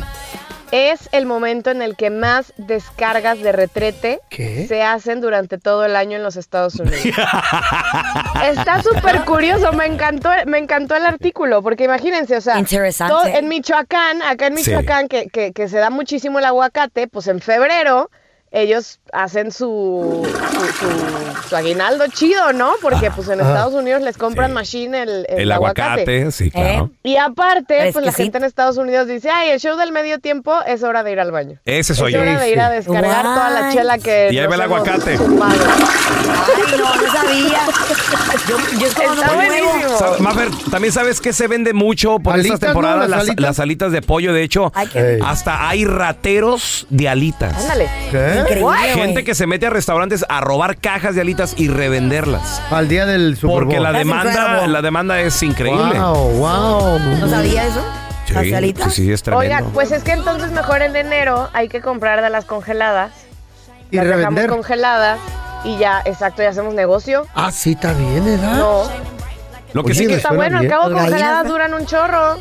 es 0.71 1.09
el 1.13 1.25
momento 1.25 1.71
en 1.71 1.81
el 1.81 1.97
que 1.97 2.11
más 2.11 2.53
descargas 2.59 3.41
de 3.41 3.53
retrete 3.53 4.21
¿Qué? 4.29 4.67
se 4.69 4.83
hacen 4.83 5.21
durante 5.23 5.57
todo 5.57 5.85
el 5.87 5.97
año 5.97 6.17
en 6.19 6.23
los 6.23 6.37
Estados 6.37 6.75
Unidos. 6.75 7.01
Está 8.45 8.83
súper 8.83 9.25
curioso, 9.25 9.73
me 9.73 9.87
encantó, 9.87 10.31
me 10.47 10.59
encantó 10.59 10.95
el 10.95 11.07
artículo, 11.07 11.63
porque 11.63 11.85
imagínense, 11.85 12.37
o 12.37 12.41
sea, 12.41 12.63
todo- 13.09 13.27
en 13.27 13.49
Michoacán, 13.49 14.23
acá 14.23 14.49
en 14.49 14.59
Sí. 14.59 14.71
Michoacán, 14.71 15.09
que, 15.09 15.29
que- 15.29 15.53
que 15.53 15.69
se 15.69 15.79
da 15.79 15.89
muchísimo 15.91 16.39
el 16.39 16.45
aguacate, 16.45 17.09
pues 17.09 17.27
en 17.29 17.41
febrero 17.41 18.11
ellos 18.51 19.01
hacen 19.13 19.53
su, 19.53 20.27
su, 20.51 20.87
su- 20.87 21.49
su 21.49 21.57
aguinaldo 21.57 22.07
chido, 22.09 22.53
¿no? 22.53 22.73
Porque 22.81 23.11
pues 23.11 23.29
en. 23.29 23.41
Estados 23.41 23.75
Unidos 23.75 24.03
les 24.03 24.17
compran 24.17 24.49
Sí. 24.51 24.55
machine 24.55 25.03
el, 25.03 25.27
el 25.29 25.41
El 25.41 25.53
aguacate, 25.53 26.31
sí, 26.33 26.51
claro. 26.51 26.91
y 27.03 27.17
aparte, 27.17 27.75
pues 27.77 27.85
la 27.87 27.93
Fresquecito. 28.13 28.17
gente 28.23 28.39
en 28.39 28.45
Estados 28.45 28.77
Unidos 28.79 29.07
dice, 29.07 29.31
ay, 29.31 29.51
el 29.51 29.61
show 29.61 29.77
del 29.77 29.93
medio 29.93 30.19
tiempo 30.19 30.55
es 30.67 30.83
hora 30.83 31.03
de 31.03 31.13
ir 31.13 31.21
al 31.21 31.31
baño. 31.31 31.59
Ese 31.65 31.95
soy 31.95 32.13
es 32.15 32.17
yo. 32.17 32.23
hora 32.23 32.39
de 32.41 32.51
ir 32.51 32.61
a 32.61 32.69
Sí. 32.71 32.77
descargar 32.77 33.23
Guay. 33.25 33.35
toda 33.35 33.51
la 33.51 33.73
chela 33.73 33.99
que 33.99 34.29
Y 34.33 34.39
ahí 34.39 34.47
va 34.47 34.55
el 34.55 34.61
aguacate. 34.63 35.13
Ay, 35.13 35.19
no, 36.79 36.95
no 36.95 37.13
sabía. 37.13 37.59
Yo, 38.49 38.57
yo 38.79 38.87
es 38.87 38.95
como 38.95 39.13
Está 39.15 39.27
no 39.27 39.35
buenísimo. 39.35 39.99
Sa- 39.99 40.17
Mafer, 40.21 40.49
también 40.71 40.93
sabes 40.93 41.21
que 41.21 41.33
se 41.33 41.49
vende 41.49 41.73
mucho 41.73 42.19
por 42.19 42.35
Alitas, 42.35 42.55
estas 42.55 42.69
temporadas 42.69 42.97
¿no? 42.97 43.03
Las 43.03 43.11
las, 43.11 43.21
alitas. 43.21 43.43
las 43.43 43.59
alitas 43.61 43.93
de 43.93 44.03
pollo. 44.03 44.33
De 44.33 44.43
hecho, 44.43 44.73
Ay, 44.75 44.89
hasta 45.25 45.69
hay 45.69 45.85
rateros 45.85 46.87
de 46.91 47.09
alitas. 47.09 47.55
Ándale. 47.63 47.89
¿Qué? 48.11 48.38
Increíble, 48.41 48.77
Gente 48.95 49.25
que 49.25 49.35
se 49.35 49.47
mete 49.47 49.67
a 49.67 49.71
restaurantes 49.71 50.25
a 50.29 50.41
robar 50.41 50.77
cajas 50.79 51.15
de 51.15 51.21
alitas 51.21 51.55
y 51.57 51.69
revenderlas. 51.69 52.61
Al 52.71 52.89
día 52.89 53.07
del 53.07 53.37
Super 53.37 53.55
Porque 53.57 53.75
Bowl. 53.77 53.83
la 53.85 53.93
That's 53.93 53.99
demanda, 54.07 54.31
incredible. 54.33 54.69
la 54.69 54.83
demanda 54.83 55.21
es 55.21 55.43
increíble. 55.43 55.99
Wow, 55.99 56.29
wow. 56.39 56.99
¿No 57.21 57.29
sabía 57.29 57.67
eso? 57.67 57.85
Sí, 58.27 58.35
¿Las 58.35 58.53
alitas? 58.53 58.93
sí, 58.95 59.05
sí, 59.05 59.13
es 59.13 59.23
tremendo. 59.23 59.41
Oigan, 59.57 59.73
pues 59.73 59.91
es 59.91 60.03
que 60.03 60.13
entonces 60.13 60.51
mejor 60.53 60.83
en 60.83 60.95
enero 60.95 61.49
hay 61.55 61.69
que 61.69 61.81
comprar 61.81 62.21
de 62.23 62.29
las 62.31 62.45
congeladas. 62.45 63.13
Y 63.91 63.97
las 63.97 64.05
dejamos 64.05 64.21
revender. 64.23 64.51
congeladas 64.51 65.19
y 65.65 65.79
ya, 65.79 66.03
exacto, 66.05 66.43
ya 66.43 66.51
hacemos 66.51 66.75
negocio. 66.75 67.27
Ah, 67.35 67.51
sí, 67.51 67.73
está 67.73 67.95
bien, 67.95 68.23
¿verdad? 68.25 68.53
No, 68.59 68.83
Lo 69.73 69.83
que 69.83 69.93
Oye, 69.93 70.01
sí 70.01 70.07
que 70.07 70.15
está 70.17 70.29
suena 70.29 70.43
bueno, 70.45 70.57
al 70.59 70.67
bien. 70.67 70.71
cabo 70.73 70.83
gallinas, 70.91 71.09
congeladas 71.11 71.49
duran 71.49 71.75
un 71.75 71.87
chorro. 71.87 72.37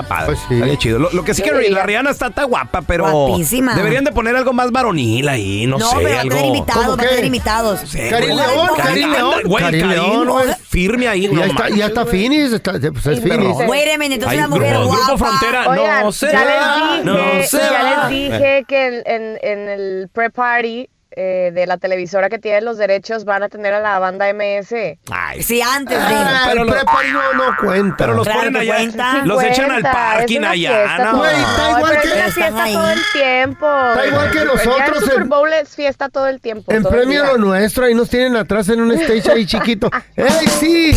Está 0.00 0.08
padre. 0.08 0.26
Pues 0.26 0.38
sí. 0.48 0.54
Está 0.54 0.64
bien 0.66 0.78
chido. 0.78 0.98
Lo, 0.98 1.10
lo 1.10 1.24
que 1.24 1.34
sí 1.34 1.42
que 1.42 1.50
la 1.70 1.82
Rihanna 1.84 2.10
está, 2.10 2.28
está 2.28 2.44
guapa, 2.44 2.82
pero 2.82 3.10
Guapísima. 3.10 3.74
deberían 3.74 4.04
de 4.04 4.12
poner 4.12 4.36
algo 4.36 4.52
más 4.52 4.70
varonil 4.70 5.28
ahí, 5.28 5.66
no, 5.66 5.78
No, 5.78 5.90
sé, 5.90 5.96
pero 6.02 6.14
va 6.14 6.20
a 6.20 6.22
tener 6.24 7.24
invitados. 7.24 7.94
León, 7.94 8.68
Karim- 8.76 9.10
León. 9.12 9.34
güey, 9.44 9.64
Karim 9.64 9.88
León, 9.88 10.28
firme 10.68 11.08
ahí, 11.08 11.28
ya 11.34 11.46
está, 11.46 11.68
ya 11.70 11.86
está. 11.86 12.06
Finis, 12.06 12.52
está, 12.52 12.72
pues 12.72 13.06
es 13.06 13.20
Finis. 13.20 13.28
pero- 13.56 13.70
Wait 13.70 13.88
a 13.94 13.98
minute, 13.98 14.14
entonces 14.14 14.28
Ay, 14.28 14.38
una 14.38 14.48
mujer 14.48 14.70
grupo, 14.74 14.86
guapa. 14.88 15.06
Grupo 15.06 15.24
Frontera, 15.24 15.68
Oigan, 15.68 16.04
no 16.04 16.12
sé. 16.12 16.28
ya 16.32 16.44
les 16.44 16.74
dije, 16.76 17.04
no 17.04 17.42
sé. 17.46 17.58
ya 17.58 18.08
les 18.08 18.08
dije 18.10 18.64
que 18.66 18.86
en, 18.86 19.02
en- 19.06 19.38
en 19.42 19.68
el 19.68 20.08
pre-party 20.12 20.88
eh, 21.20 21.50
de 21.52 21.66
la 21.66 21.78
televisora 21.78 22.28
que 22.28 22.38
tiene 22.38 22.60
los 22.60 22.78
derechos 22.78 23.24
van 23.24 23.42
a 23.42 23.48
tener 23.48 23.74
a 23.74 23.80
la 23.80 23.98
banda 23.98 24.28
MS. 24.32 24.72
Ay, 25.10 25.42
Sí, 25.42 25.60
antes 25.60 25.98
de. 25.98 26.14
Ah, 26.14 26.44
Pero 26.48 26.62
el 26.62 26.66
lo- 26.68 26.72
prepa 26.74 26.92
no, 27.12 27.32
no 27.32 27.56
cuenta. 27.60 27.96
pero 27.98 28.14
los 28.14 28.24
Claro 28.24 28.38
ponen 28.40 28.56
allá, 28.56 28.74
cuenta. 28.76 29.24
los 29.24 29.42
echan 29.42 29.70
al 29.72 29.82
parking 29.82 30.34
es 30.34 30.38
una 30.38 30.50
allá, 30.50 30.70
fiesta 30.86 31.12
Güey, 31.12 31.30
está 31.34 31.70
igual 31.70 31.82
pero 31.90 32.02
que- 32.02 32.08
es 32.08 32.14
una 32.14 32.30
fiesta 32.32 32.62
ahí. 32.62 32.72
todo 32.74 32.90
el 32.90 33.00
tiempo. 33.12 33.66
Está 33.88 34.06
igual 34.06 34.30
que 34.30 34.38
Ya 34.38 34.44
nosotros 34.44 34.96
el 34.96 35.00
Super 35.08 35.22
en- 35.22 35.28
Bowl 35.28 35.52
es 35.52 35.68
fiesta 35.74 36.08
todo 36.08 36.26
el 36.28 36.40
tiempo. 36.40 36.72
En 36.72 36.84
premio 36.84 37.24
lo 37.24 37.38
nuestro, 37.38 37.84
ahí 37.86 37.94
nos 37.94 38.08
tienen 38.08 38.36
atrás 38.36 38.68
en 38.68 38.80
un 38.80 38.92
stage 38.92 39.30
ahí 39.32 39.44
chiquito. 39.44 39.90
¡Ey, 40.16 40.46
sí! 40.60 40.92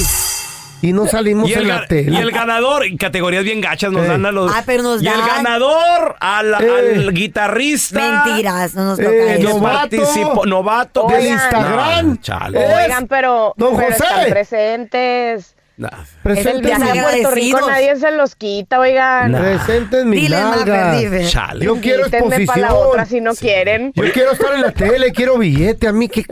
Y 0.82 0.94
no 0.94 1.06
salimos 1.08 1.50
Y 1.50 1.54
el, 1.54 1.62
en 1.64 1.68
la 1.68 1.86
tele. 1.88 2.12
y 2.12 2.18
el 2.18 2.32
ganador, 2.32 2.86
en 2.86 2.98
categorías 2.98 3.44
bien 3.44 3.62
gachas 3.62 3.92
nos 3.92 4.06
Eh. 4.06 4.10
dan 4.10 4.26
a 4.26 4.32
los. 4.32 4.52
Ah, 4.54 4.64
pero 4.66 4.82
nos 4.84 5.02
y 5.04 5.08
el 5.08 5.14
dan- 5.14 5.44
ganador 5.44 6.16
al, 6.20 6.54
Eh. 6.60 6.94
al 6.96 7.14
guitarrista. 7.14 8.24
Mentiras, 8.26 8.74
no 8.76 8.86
nos 8.86 8.98
toca 9.00 9.10
Eh, 9.12 9.38
que 9.38 9.44
eso. 9.44 9.50
novato. 9.50 9.78
participó, 9.80 10.46
novato 10.46 11.08
Del. 11.08 11.28
Instagram. 11.28 12.20
No, 12.28 12.60
Oigan, 12.84 13.08
pero, 13.08 13.54
Don 13.58 13.76
pero 13.76 13.92
José. 13.92 14.04
están 14.04 14.30
presentes. 14.30 15.56
Nah. 15.78 15.90
Es 16.26 16.46
el 16.46 16.62
viaje 16.62 17.00
a 17.00 17.04
Puerto 17.04 17.32
Rico, 17.32 17.68
nadie 17.68 17.96
se 17.96 18.12
los 18.12 18.36
quita, 18.36 18.80
oigan. 18.80 19.32
Nah. 19.32 19.40
presenten 19.40 20.10
mi 20.10 20.18
Diles, 20.18 20.40
nalga. 20.40 20.96
Chale. 21.28 21.66
Yo 21.66 21.78
quiero 21.82 22.06
Invítenme 22.06 22.46
para 22.46 22.62
la 22.62 22.74
otra 22.76 23.06
si 23.06 23.18
exposición. 23.18 23.24
no 23.24 23.34
quieren. 23.34 23.92
Yo 23.96 24.04
quiero 24.14 24.32
estar 24.34 24.54
en 24.54 24.62
la 24.62 24.72
tele, 24.74 25.12
quiero 25.12 25.38
billete. 25.40 25.88
A 25.88 25.92
mí 25.94 26.08
que 26.08 26.24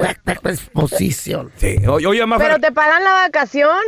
exposición. 0.45 1.51
Sí. 1.57 1.77
Oye, 1.87 2.23
Pero 2.37 2.59
te 2.59 2.71
pagan 2.71 3.03
la 3.03 3.11
vacación, 3.13 3.79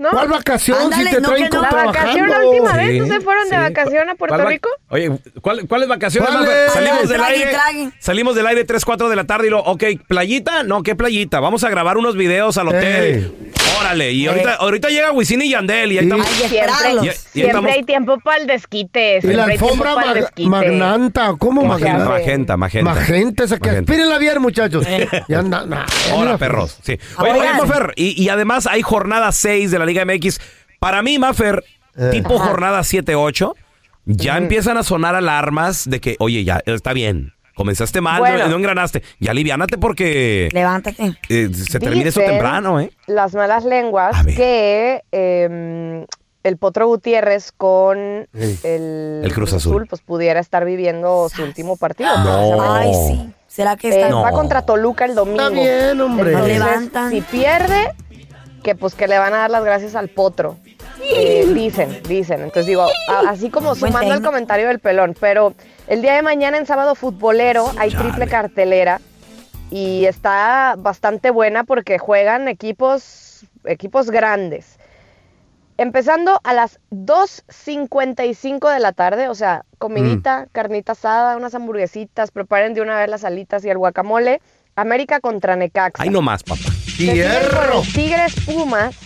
¿no? 0.00 0.10
¿Cuál 0.10 0.28
vacación 0.28 0.78
Ándale, 0.80 1.04
si 1.10 1.14
te 1.16 1.20
no, 1.20 1.28
traen 1.28 1.44
que 1.44 1.56
no. 1.56 1.68
con 1.68 1.78
La 1.78 1.84
vacación 1.84 2.28
la 2.28 2.40
última 2.46 2.72
vez, 2.76 2.98
¿no 3.00 3.06
se 3.06 3.20
fueron 3.20 3.48
de 3.48 3.56
vacación 3.56 4.08
a 4.08 4.14
Puerto 4.16 4.34
¿Cuál 4.34 4.46
va- 4.46 4.50
Rico? 4.50 4.68
Oye, 4.88 5.10
¿cuál- 5.40 5.68
¿cuáles 5.68 5.88
vacaciones? 5.88 6.32
Mafer? 6.32 6.70
Salimos 6.70 7.08
del 7.08 7.18
Trague, 7.18 7.34
aire. 7.36 7.50
trague. 7.50 7.90
Salimos 7.98 8.34
del 8.34 8.46
aire 8.46 8.64
3, 8.64 8.84
4 8.84 9.08
de 9.08 9.16
la 9.16 9.24
tarde 9.24 9.46
y 9.46 9.50
lo, 9.50 9.60
ok, 9.60 9.84
¿playita? 10.08 10.62
No, 10.64 10.82
¿qué 10.82 10.96
playita? 10.96 11.38
Vamos 11.40 11.62
a 11.64 11.68
grabar 11.70 11.96
unos 11.98 12.16
videos 12.16 12.56
al 12.58 12.68
hotel. 12.68 13.32
Órale, 13.78 14.12
y 14.12 14.26
ahorita, 14.26 14.54
ahorita 14.56 14.88
llega 14.88 15.10
Wisin 15.12 15.40
y 15.42 15.50
Yandel 15.50 15.92
y 15.92 15.98
ahí 15.98 16.04
estamos. 16.04 16.26
Siempre, 16.26 17.46
estamos- 17.46 17.70
hay 17.70 17.82
tiempo 17.84 18.18
para 18.18 18.38
el 18.38 18.46
desquite. 18.46 19.20
Y 19.22 19.26
la 19.28 19.44
alfombra 19.44 19.94
mag- 19.94 20.14
desquite. 20.14 20.48
magnanta, 20.48 21.34
¿cómo 21.38 21.62
Magenta, 21.62 21.92
magnanta? 21.92 22.10
magenta, 22.10 22.56
magenta. 22.56 22.94
Magenta, 22.94 23.44
esa 23.44 23.58
que 23.58 23.70
espérenla 23.78 24.18
bien, 24.18 24.40
muchachos. 24.42 24.86
Ya 25.28 25.38
anda, 25.38 25.64
nah, 25.66 25.86
Hola, 26.12 26.24
mira, 26.24 26.38
perros. 26.38 26.78
Sí. 26.82 26.98
Oye, 27.18 27.32
y, 27.96 28.22
y 28.22 28.28
además 28.28 28.66
hay 28.66 28.82
jornada 28.82 29.32
6 29.32 29.70
de 29.70 29.78
la 29.78 29.86
Liga 29.90 30.04
MX. 30.04 30.40
Para 30.78 31.02
mí, 31.02 31.18
Mafer, 31.18 31.62
Eh. 31.96 32.08
tipo 32.12 32.38
jornada 32.38 32.80
7-8, 32.82 33.54
ya 34.06 34.36
empiezan 34.38 34.76
a 34.78 34.82
sonar 34.82 35.14
alarmas 35.14 35.88
de 35.90 36.00
que, 36.00 36.16
oye, 36.20 36.44
ya 36.44 36.62
está 36.66 36.92
bien. 36.92 37.32
Comenzaste 37.54 38.00
mal, 38.00 38.20
Bueno. 38.20 38.38
no, 38.44 38.48
no 38.48 38.56
engranaste. 38.56 39.02
Ya 39.18 39.32
aliviánate 39.32 39.76
porque 39.76 40.48
Levántate. 40.52 41.16
eh, 41.28 41.50
se 41.52 41.78
termina 41.78 42.08
eso 42.08 42.20
temprano, 42.20 42.80
¿eh? 42.80 42.90
Las 43.06 43.34
malas 43.34 43.64
lenguas 43.64 44.24
que 44.24 45.02
eh, 45.12 46.06
el 46.42 46.56
Potro 46.56 46.86
Gutiérrez 46.86 47.52
con 47.52 48.26
Sí. 48.32 48.58
el, 48.62 49.20
El 49.24 49.32
Cruz 49.34 49.52
Azul. 49.52 49.86
pues 49.90 50.00
pudiera 50.00 50.40
estar 50.40 50.64
viviendo 50.64 51.28
su 51.28 51.42
último 51.42 51.76
partido. 51.76 52.16
No. 52.24 52.72
Ay, 52.72 52.92
sí. 52.94 53.30
¿Será 53.46 53.76
que 53.76 53.88
Eh, 53.88 53.96
está? 53.96 54.08
No. 54.08 54.22
Va 54.22 54.30
contra 54.30 54.62
Toluca 54.64 55.04
el 55.04 55.14
domingo. 55.14 55.42
Está 55.42 55.50
bien, 55.60 56.00
hombre. 56.00 56.30
Entonces, 56.32 56.58
Levantan. 56.58 57.10
si 57.10 57.20
pierde, 57.20 57.90
que 58.62 58.74
pues 58.74 58.94
que 58.94 59.08
le 59.08 59.18
van 59.18 59.32
a 59.34 59.38
dar 59.38 59.50
las 59.50 59.64
gracias 59.64 59.94
al 59.94 60.08
potro. 60.08 60.56
Eh, 61.02 61.46
dicen, 61.54 62.00
dicen. 62.08 62.40
Entonces 62.42 62.66
digo, 62.66 62.86
a- 63.08 63.30
así 63.30 63.50
como 63.50 63.74
sumando 63.74 64.12
el 64.14 64.22
comentario 64.22 64.68
del 64.68 64.78
pelón, 64.80 65.16
pero 65.18 65.54
el 65.86 66.02
día 66.02 66.14
de 66.14 66.22
mañana 66.22 66.56
en 66.58 66.66
sábado 66.66 66.94
futbolero 66.94 67.70
hay 67.78 67.90
triple 67.90 68.26
cartelera 68.28 69.00
y 69.70 70.04
está 70.04 70.74
bastante 70.78 71.30
buena 71.30 71.64
porque 71.64 71.98
juegan 71.98 72.48
equipos, 72.48 73.44
equipos 73.64 74.10
grandes. 74.10 74.78
Empezando 75.78 76.38
a 76.44 76.52
las 76.52 76.78
2.55 76.90 78.70
de 78.72 78.80
la 78.80 78.92
tarde, 78.92 79.28
o 79.28 79.34
sea, 79.34 79.64
comidita, 79.78 80.46
carnita 80.52 80.92
asada, 80.92 81.36
unas 81.36 81.54
hamburguesitas, 81.54 82.30
preparen 82.30 82.74
de 82.74 82.82
una 82.82 82.98
vez 82.98 83.08
las 83.08 83.24
alitas 83.24 83.64
y 83.64 83.70
el 83.70 83.78
guacamole. 83.78 84.40
América 84.76 85.20
contra 85.20 85.56
Necaxa. 85.56 86.02
Ahí 86.02 86.10
nomás, 86.10 86.42
papá. 86.42 86.60
¡Hierro! 86.98 87.70
con 87.72 87.86
el 87.86 87.92
Tigres 87.92 88.34
Pumas 88.44 88.96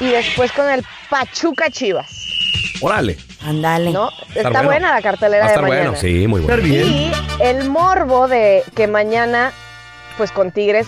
y 0.00 0.06
después 0.08 0.52
con 0.52 0.68
el 0.70 0.84
Pachuca 1.10 1.70
Chivas. 1.70 2.10
Órale. 2.80 3.16
Ándale. 3.42 3.92
¿No? 3.92 4.10
Está 4.34 4.50
bueno. 4.50 4.64
buena 4.64 4.88
la 4.88 4.92
Va 4.94 4.98
a 4.98 5.02
cartelera 5.02 5.48
de 5.50 5.58
mañana. 5.58 5.90
bueno, 5.90 5.96
sí, 5.96 6.26
muy 6.26 6.42
bien. 6.62 6.86
Y 6.86 7.12
el 7.40 7.68
morbo 7.68 8.28
de 8.28 8.62
que 8.74 8.86
mañana, 8.86 9.52
pues 10.18 10.30
con 10.32 10.50
Tigres 10.50 10.86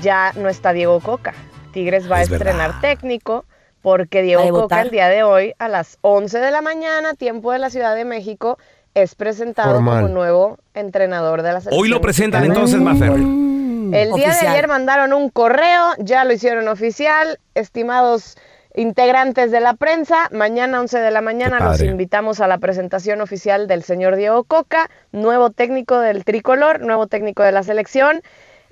ya 0.00 0.32
no 0.36 0.48
está 0.48 0.72
Diego 0.72 1.00
Coca. 1.00 1.34
Tigres 1.72 2.10
va 2.10 2.16
a 2.16 2.20
verdad. 2.20 2.34
estrenar 2.34 2.80
técnico 2.80 3.44
porque 3.82 4.22
Diego. 4.22 4.48
Coca 4.62 4.82
el 4.82 4.90
día 4.90 5.08
de 5.08 5.22
hoy 5.22 5.54
a 5.58 5.68
las 5.68 5.98
11 6.02 6.38
de 6.38 6.50
la 6.50 6.62
mañana, 6.62 7.14
tiempo 7.14 7.52
de 7.52 7.58
la 7.58 7.70
Ciudad 7.70 7.94
de 7.94 8.04
México, 8.04 8.58
es 8.94 9.14
presentado 9.14 9.74
Formal. 9.74 10.02
como 10.02 10.14
nuevo 10.14 10.58
entrenador 10.74 11.42
de 11.42 11.52
la 11.52 11.60
selección. 11.60 11.82
Hoy 11.82 11.88
lo 11.88 12.00
presentan 12.00 12.42
mexicana. 12.42 12.64
entonces, 12.66 12.80
Mafer. 12.80 13.51
El 13.92 14.12
día 14.12 14.28
Oficial. 14.28 14.40
de 14.40 14.48
ayer 14.48 14.68
mandaron 14.68 15.12
un 15.12 15.28
correo, 15.28 15.92
ya 15.98 16.24
lo 16.24 16.32
hicieron 16.32 16.68
oficial, 16.68 17.38
estimados 17.54 18.36
integrantes 18.74 19.50
de 19.50 19.60
la 19.60 19.74
prensa, 19.74 20.28
mañana 20.32 20.80
11 20.80 20.98
de 20.98 21.10
la 21.10 21.20
mañana 21.20 21.60
los 21.60 21.82
invitamos 21.82 22.40
a 22.40 22.46
la 22.46 22.58
presentación 22.58 23.20
oficial 23.20 23.68
del 23.68 23.82
señor 23.82 24.16
Diego 24.16 24.44
Coca, 24.44 24.88
nuevo 25.12 25.50
técnico 25.50 26.00
del 26.00 26.24
tricolor, 26.24 26.80
nuevo 26.80 27.06
técnico 27.06 27.42
de 27.42 27.52
la 27.52 27.62
selección, 27.62 28.22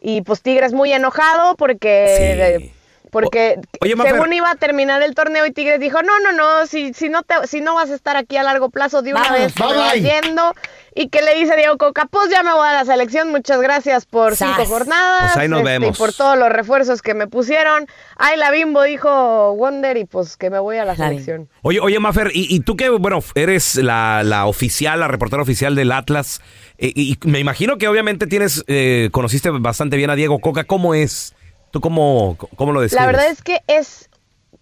y 0.00 0.22
pues 0.22 0.40
Tigres 0.40 0.72
muy 0.72 0.92
enojado 0.92 1.54
porque... 1.56 2.56
Sí. 2.59 2.80
Porque 3.11 3.57
O- 3.81 3.85
oye, 3.85 3.96
Mafer. 3.96 4.14
según 4.14 4.33
iba 4.33 4.51
a 4.51 4.57
terminar 4.57 5.03
el 5.03 5.14
torneo 5.14 5.44
y 5.46 5.53
Tigres 5.53 5.81
dijo, 5.81 6.03
no, 6.03 6.18
no, 6.20 6.33
no, 6.33 6.66
si, 6.66 6.94
si, 6.94 7.09
no, 7.09 7.23
te, 7.23 7.46
si 7.46 7.61
no 7.61 7.75
vas 7.75 7.90
a 7.90 7.94
estar 7.94 8.16
aquí 8.16 8.37
a 8.37 8.42
largo 8.42 8.70
plazo 8.70 9.03
de 9.03 9.12
una 9.12 9.31
vez, 9.33 9.53
te 9.55 10.01
yendo. 10.01 10.55
Y 10.92 11.09
que 11.09 11.23
le 11.23 11.35
dice 11.37 11.55
Diego 11.57 11.79
Coca, 11.79 12.07
pues 12.11 12.31
ya 12.31 12.42
me 12.42 12.53
voy 12.53 12.66
a 12.66 12.73
la 12.73 12.85
selección, 12.85 13.31
muchas 13.31 13.61
gracias 13.61 14.07
por 14.07 14.35
Sas. 14.35 14.57
cinco 14.57 14.68
jornadas. 14.68 15.33
Pues 15.33 15.37
ahí 15.37 15.49
nos 15.49 15.61
este, 15.61 15.70
vemos. 15.70 15.96
Y 15.96 15.99
por 15.99 16.12
todos 16.12 16.37
los 16.37 16.49
refuerzos 16.49 17.01
que 17.01 17.14
me 17.14 17.29
pusieron. 17.29 17.87
Ay, 18.16 18.37
la 18.37 18.51
bimbo 18.51 18.83
dijo 18.83 19.55
Wonder 19.55 19.96
y 19.96 20.05
pues 20.05 20.37
que 20.37 20.51
me 20.51 20.59
voy 20.59 20.79
a 20.79 20.85
la 20.85 20.96
selección. 20.96 21.49
Oye, 21.62 21.79
oye, 21.79 22.01
Mafer, 22.01 22.33
y, 22.35 22.53
y 22.55 22.61
tú 22.61 22.77
que, 22.77 22.88
bueno, 22.88 23.20
eres 23.37 23.77
la, 23.77 24.23
la 24.25 24.46
oficial, 24.46 24.99
la 24.99 25.07
reportera 25.07 25.42
oficial 25.42 25.77
del 25.77 25.92
Atlas, 25.92 26.40
eh, 26.77 26.92
y, 26.92 27.12
y 27.12 27.18
me 27.29 27.38
imagino 27.38 27.79
que 27.79 27.87
obviamente 27.87 28.27
tienes, 28.27 28.64
eh, 28.66 29.11
conociste 29.12 29.49
bastante 29.51 29.96
bien 29.96 30.11
a 30.11 30.16
Diego 30.16 30.40
Coca. 30.40 30.64
¿Cómo 30.64 30.94
es? 30.94 31.35
¿Tú 31.70 31.80
cómo, 31.80 32.37
cómo 32.56 32.72
lo 32.72 32.80
describes? 32.80 33.00
La 33.00 33.06
verdad 33.06 33.30
es 33.30 33.42
que 33.42 33.61
es, 33.66 34.11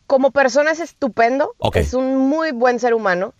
como 0.06 0.30
persona 0.30 0.70
es 0.70 0.80
estupendo, 0.80 1.54
es 1.74 1.94
un 1.94 2.16
muy 2.16 2.52
buen 2.52 2.78
ser 2.78 2.94
humano 2.94 3.34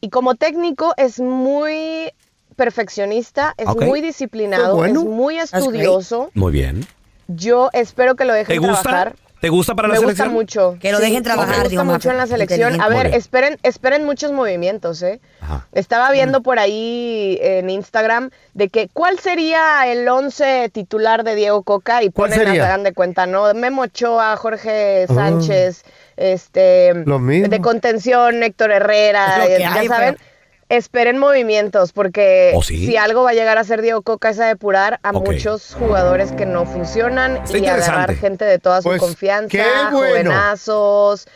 y 0.00 0.10
como 0.10 0.34
técnico 0.34 0.94
es 0.96 1.20
muy 1.20 2.12
perfeccionista, 2.56 3.54
es 3.56 3.68
muy 3.74 4.00
disciplinado, 4.00 4.76
bueno. 4.76 5.00
es 5.00 5.06
muy 5.06 5.38
estudioso. 5.38 6.30
Muy 6.34 6.52
bien. 6.52 6.86
Yo 7.28 7.70
espero 7.72 8.16
que 8.16 8.24
lo 8.24 8.32
¿Te 8.32 8.38
dejen 8.40 8.58
gusta? 8.58 8.82
trabajar. 8.82 9.16
¿Te 9.40 9.50
gusta 9.50 9.74
para 9.74 9.88
la 9.88 9.94
me 9.94 9.98
gusta 10.00 10.24
selección? 10.24 10.32
mucho. 10.32 10.78
Que 10.80 10.92
lo 10.92 10.98
dejen 10.98 11.22
trabajar, 11.22 11.48
Me 11.50 11.54
gusta 11.64 11.68
digo, 11.70 11.84
mucho 11.84 12.10
en 12.10 12.16
la 12.16 12.26
selección. 12.26 12.80
A 12.80 12.88
ver, 12.88 13.08
esperen, 13.14 13.58
esperen 13.62 14.04
muchos 14.04 14.32
movimientos, 14.32 15.02
¿eh? 15.02 15.20
Ajá. 15.40 15.68
Estaba 15.72 16.10
viendo 16.10 16.42
por 16.42 16.58
ahí 16.58 17.38
en 17.42 17.68
Instagram 17.68 18.30
de 18.54 18.70
que 18.70 18.88
cuál 18.92 19.18
sería 19.18 19.86
el 19.92 20.08
11 20.08 20.70
titular 20.70 21.22
de 21.22 21.34
Diego 21.34 21.62
Coca 21.64 22.02
y 22.02 22.10
¿Cuál 22.10 22.30
ponen, 22.30 22.46
sería? 22.46 22.64
hagan 22.64 22.82
de 22.82 22.94
cuenta, 22.94 23.26
¿no? 23.26 23.52
Memo 23.52 23.82
Ochoa, 23.82 24.34
Jorge 24.36 25.06
Sánchez, 25.06 25.84
este, 26.16 26.94
Lo 27.04 27.18
mismo. 27.18 27.48
de 27.48 27.60
contención, 27.60 28.42
Héctor 28.42 28.70
Herrera, 28.72 29.44
Es 29.44 29.50
lo 29.50 29.56
que 29.56 29.60
ya 29.62 29.74
hay, 29.74 29.86
saben. 29.88 30.14
pero- 30.14 30.35
Esperen 30.68 31.18
movimientos 31.18 31.92
porque 31.92 32.52
¿Oh, 32.54 32.62
sí? 32.62 32.86
si 32.86 32.96
algo 32.96 33.22
va 33.22 33.30
a 33.30 33.34
llegar 33.34 33.56
a 33.56 33.62
ser 33.64 33.82
Diego 33.82 34.02
Coca 34.02 34.30
es 34.30 34.40
a 34.40 34.46
depurar 34.46 34.98
a 35.04 35.12
muchos 35.12 35.74
jugadores 35.74 36.32
que 36.32 36.44
no 36.44 36.66
funcionan 36.66 37.36
Está 37.36 37.58
y 37.58 37.66
agarrar 37.66 38.14
gente 38.16 38.44
de 38.44 38.58
toda 38.58 38.82
su 38.82 38.88
Pues, 38.88 39.00
confianza, 39.00 39.48
qué 39.48 39.62
bueno. 39.92 40.30
jovenazos, 40.32 41.28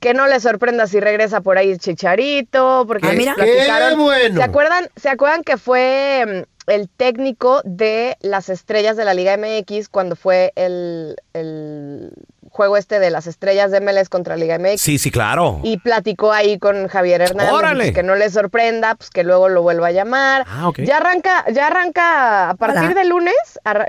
que 0.00 0.14
no 0.14 0.26
les 0.26 0.42
sorprenda 0.42 0.86
si 0.86 0.98
regresa 1.00 1.40
por 1.42 1.58
ahí 1.58 1.76
Chicharito, 1.76 2.84
porque 2.86 3.08
Ah, 3.08 3.12
mira. 3.12 3.34
platicaron. 3.34 3.90
Qué 3.90 3.94
bueno. 3.96 4.36
¿Se 4.36 4.42
acuerdan, 4.42 4.88
¿Se 4.96 5.08
acuerdan 5.10 5.42
que 5.44 5.56
fue 5.58 6.46
mm, 6.66 6.70
el 6.70 6.88
técnico 6.88 7.60
de 7.64 8.16
las 8.20 8.48
estrellas 8.48 8.96
de 8.96 9.04
la 9.04 9.12
Liga 9.14 9.36
MX 9.36 9.88
cuando 9.90 10.16
fue 10.16 10.52
el, 10.56 11.16
el 11.34 12.12
juego 12.60 12.76
este 12.76 12.98
de 13.00 13.08
las 13.08 13.26
estrellas 13.26 13.70
de 13.70 13.80
MLS 13.80 14.10
contra 14.10 14.36
Liga 14.36 14.58
MX? 14.58 14.82
Sí, 14.82 14.98
sí, 14.98 15.10
claro. 15.10 15.60
Y 15.62 15.78
platicó 15.78 16.30
ahí 16.30 16.58
con 16.58 16.88
Javier 16.88 17.22
Hernández, 17.22 17.54
¡Órale! 17.54 17.84
pues, 17.84 17.94
que 17.94 18.02
no 18.02 18.16
le 18.16 18.28
sorprenda, 18.28 18.96
pues 18.96 19.08
que 19.08 19.24
luego 19.24 19.48
lo 19.48 19.62
vuelva 19.62 19.86
a 19.86 19.92
llamar. 19.92 20.44
Ah, 20.46 20.68
ok. 20.68 20.80
Ya 20.80 20.98
arranca, 20.98 21.46
ya 21.50 21.68
arranca 21.68 22.50
a 22.50 22.54
partir 22.56 22.90
Hola. 22.90 22.94
de 23.00 23.04
lunes, 23.06 23.34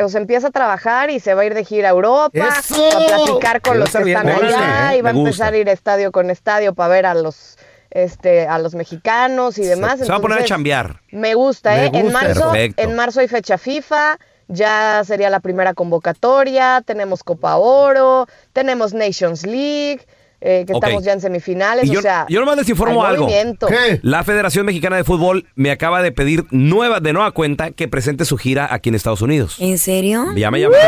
o 0.02 0.08
sea, 0.08 0.22
empieza 0.22 0.48
a 0.48 0.52
trabajar 0.52 1.10
y 1.10 1.20
se 1.20 1.34
va 1.34 1.42
a 1.42 1.46
ir 1.48 1.54
de 1.54 1.66
gira 1.66 1.90
a 1.90 1.92
Europa, 1.92 2.32
¡Eso! 2.60 2.88
a 2.98 3.08
platicar 3.26 3.60
con 3.60 3.78
los 3.78 3.92
que 3.92 4.06
bien, 4.06 4.18
están 4.20 4.38
órale, 4.38 4.56
allá 4.56 4.94
¿eh? 4.94 4.98
y 5.00 5.02
va 5.02 5.10
a 5.10 5.14
empezar 5.14 5.54
a 5.54 5.58
ir 5.58 5.68
estadio 5.68 6.14
con 6.14 6.30
estadio 6.30 6.74
para 6.74 6.88
ver 6.88 7.06
a 7.08 7.14
los 7.14 7.58
este 7.90 8.48
a 8.48 8.58
los 8.58 8.74
mexicanos 8.74 9.58
y 9.58 9.66
demás. 9.66 10.00
Se 10.00 10.06
va 10.06 10.16
a 10.16 10.22
poner 10.22 10.40
a 10.40 10.46
chambear. 10.46 11.02
Me 11.12 11.34
gusta, 11.34 11.72
Me 11.72 11.88
¿eh? 11.88 11.92
En 11.94 12.14
marzo, 12.14 12.52
Perfecto. 12.52 12.82
en 12.82 12.96
marzo 12.96 13.20
hay 13.20 13.28
fecha 13.28 13.58
FIFA, 13.58 14.18
ya 14.52 15.02
sería 15.06 15.30
la 15.30 15.40
primera 15.40 15.74
convocatoria, 15.74 16.84
tenemos 16.86 17.24
Copa 17.24 17.56
Oro, 17.58 18.28
tenemos 18.54 18.94
Nations 18.94 19.46
League. 19.46 20.06
Eh, 20.41 20.63
que 20.67 20.73
estamos 20.73 21.04
ya 21.04 21.13
en 21.13 21.21
semifinales. 21.21 21.86
Y 21.86 21.91
yo, 21.91 21.99
o 21.99 22.01
sea, 22.01 22.25
yo 22.30 22.39
nomás 22.39 22.58
les 22.58 22.67
informo 22.69 23.04
algo. 23.06 23.23
movimiento. 23.25 23.67
La 24.01 24.23
Federación 24.23 24.65
Mexicana 24.65 24.97
de 24.97 25.04
Fútbol 25.04 25.45
me 25.56 25.71
acaba 25.71 26.01
de 26.01 26.12
pedir 26.12 26.45
nueva, 26.51 26.99
de 26.99 27.13
nueva 27.13 27.32
cuenta 27.32 27.71
que 27.71 27.88
presente 27.88 28.25
su 28.25 28.38
gira 28.38 28.67
aquí 28.73 28.89
en 28.89 28.95
Estados 28.95 29.21
Unidos. 29.21 29.56
¿En 29.60 29.77
serio? 29.77 30.25
Ya 30.36 30.51
me 30.51 30.60
llamaron, 30.60 30.82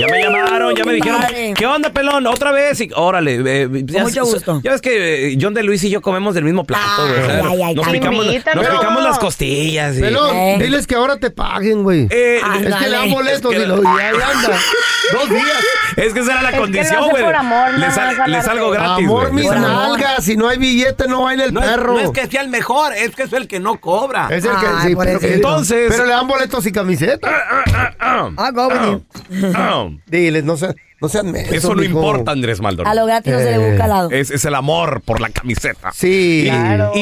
ya 0.00 0.06
me 0.08 0.20
llamaron, 0.22 0.74
ya 0.76 0.84
me 0.84 0.92
dijeron. 0.94 1.20
¿qué 1.54 1.66
onda, 1.66 1.90
pelón? 1.90 2.26
¿Otra 2.26 2.52
vez? 2.52 2.80
Y, 2.80 2.90
órale. 2.94 3.40
eh, 3.46 3.68
ya, 3.84 4.02
mucho 4.02 4.24
gusto. 4.24 4.60
Ya 4.64 4.72
ves 4.72 4.80
que 4.80 5.32
eh, 5.32 5.38
John 5.40 5.54
de 5.54 5.62
Luis 5.62 5.82
y 5.84 5.90
yo 5.90 6.00
comemos 6.02 6.34
del 6.34 6.44
mismo 6.44 6.64
plato, 6.64 6.82
ay, 7.48 7.62
ay, 7.62 7.74
nos, 7.74 7.88
picamos, 7.88 8.26
nos 8.26 8.66
picamos 8.66 9.02
las 9.04 9.18
costillas. 9.18 9.96
y- 9.96 10.00
Pelón, 10.00 10.34
Eh. 10.36 10.58
diles 10.60 10.86
que 10.86 10.94
ahora 10.96 11.16
te 11.18 11.30
paguen, 11.30 11.82
güey. 11.82 12.08
Eh, 12.10 12.40
es 12.40 12.74
que 12.74 12.88
le 12.88 12.90
dan 12.90 13.10
boletos 13.10 13.52
es 13.52 13.58
que- 13.58 13.64
y, 13.64 13.68
lo, 13.68 13.82
y 13.82 13.86
ahí 13.86 14.14
anda. 14.14 14.58
Dos 15.12 15.28
días. 15.28 15.64
Es 15.96 16.12
que 16.14 16.20
esa 16.20 16.32
era 16.32 16.42
la 16.42 16.50
Es 16.50 16.58
condición, 16.58 17.10
güey. 17.10 17.22
por 17.22 17.34
amor, 17.36 17.72
Le, 17.74 17.78
nada 17.78 17.92
sal- 17.92 18.16
más 18.16 18.28
le 18.28 18.36
gratis, 18.70 19.04
Amor, 19.06 19.30
güey. 19.30 19.44
mis 19.44 19.50
amor. 19.52 19.68
nalgas. 19.68 20.24
Si 20.24 20.36
no 20.36 20.48
hay 20.48 20.58
billete, 20.58 21.06
no 21.08 21.22
baila 21.22 21.44
el 21.44 21.54
No 21.54 21.60
es, 21.62 21.66
perro. 21.70 21.94
no 21.94 22.00
es 22.00 22.10
que 22.10 22.26
sea 22.26 22.42
el 22.42 22.48
mejor, 22.48 22.92
es 22.92 23.14
que 23.14 23.24
es 23.24 23.32
el 23.32 23.48
que 23.48 23.60
no 23.60 23.80
cobra. 23.80 24.28
Es 24.30 24.44
el 24.44 24.50
que, 24.52 24.66
Ay, 24.66 24.88
sí, 24.88 24.94
por 24.94 25.04
pero, 25.06 25.18
eso. 25.18 25.26
que- 25.28 25.34
Entonces- 25.34 25.86
pero 25.90 26.04
le 26.04 26.10
dan 26.12 26.26
boletos 26.26 26.66
y 26.66 26.72
camisetas. 26.72 27.32
Ah, 27.98 28.50
go 28.52 28.68
with 28.68 29.02
you. 29.30 30.00
Diles, 30.06 30.44
no 30.44 30.56
sean, 30.56 30.74
no 31.00 31.08
sean 31.08 31.30
mensos, 31.32 31.54
Eso 31.54 31.74
no 31.74 31.82
importa, 31.82 32.30
Andrés 32.32 32.60
Maldonado. 32.60 32.90
A 32.92 32.94
lo 33.00 33.06
gratis 33.06 33.32
no 33.32 33.38
se 33.38 33.50
le 33.50 33.58
busca 33.70 33.84
al 33.84 33.90
lado. 33.90 34.10
Es, 34.10 34.30
es 34.30 34.44
el 34.44 34.54
amor 34.54 35.02
por 35.04 35.20
la 35.20 35.28
camiseta. 35.30 35.90
Sí. 35.92 36.44
Claro. 36.46 36.92
Y, 36.94 37.00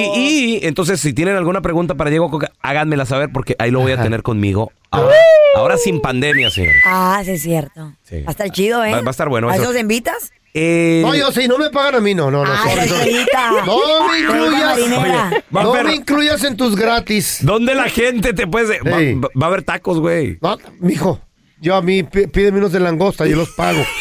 y 0.60 0.66
entonces, 0.66 1.00
si 1.00 1.12
tienen 1.12 1.36
alguna 1.36 1.60
pregunta 1.60 1.94
para 1.94 2.10
Diego 2.10 2.30
Coca, 2.30 2.50
háganmela 2.62 3.04
saber 3.06 3.30
porque 3.32 3.56
ahí 3.58 3.70
lo 3.70 3.80
voy 3.80 3.92
a 3.92 4.02
tener 4.02 4.22
conmigo. 4.22 4.72
Ahora, 4.90 5.14
ahora 5.56 5.76
sin 5.78 6.00
pandemia, 6.00 6.50
señor. 6.50 6.74
Ah, 6.86 7.22
sí, 7.24 7.30
es 7.32 7.42
cierto. 7.42 7.92
Sí. 8.02 8.20
Va 8.22 8.28
a 8.28 8.30
estar 8.32 8.50
chido, 8.50 8.84
¿eh? 8.84 8.92
Va- 8.92 9.00
va 9.00 9.08
a 9.08 9.10
estar 9.10 9.28
bueno 9.28 9.48
¿A 9.48 9.54
eso. 9.54 9.62
esos 9.64 9.76
invitas? 9.78 10.32
Eh, 10.54 11.00
No, 11.04 11.14
yo 11.14 11.32
sí, 11.32 11.48
no 11.48 11.56
me 11.56 11.70
pagan 11.70 11.94
a 11.96 12.00
mí, 12.00 12.14
no, 12.14 12.30
no, 12.30 12.44
no. 12.44 12.52
Ay, 12.52 12.86
sorry, 12.86 12.88
sorry. 12.88 13.12
Margarita. 13.12 13.64
No 13.64 14.08
me 14.08 14.18
incluyas. 14.18 14.78
a 14.78 15.62
no 15.62 15.70
haber- 15.72 15.84
me 15.86 15.94
incluyas 15.94 16.44
en 16.44 16.56
tus 16.56 16.76
gratis. 16.76 17.38
¿Dónde 17.40 17.74
la 17.74 17.88
gente 17.88 18.34
te 18.34 18.46
puede...? 18.46 18.80
Va, 18.82 18.98
Ey. 19.00 19.14
va- 19.14 19.28
va 19.40 19.46
a 19.46 19.48
haber 19.48 19.62
tacos, 19.62 19.98
güey. 19.98 20.38
No, 20.42 20.58
mijo. 20.80 21.20
Yo 21.60 21.74
a 21.76 21.80
mí 21.82 22.02
pí- 22.02 22.26
pídeme 22.26 22.58
unos 22.58 22.72
de 22.72 22.80
langosta, 22.80 23.24
yo 23.26 23.36
los 23.36 23.50
pago. 23.50 23.82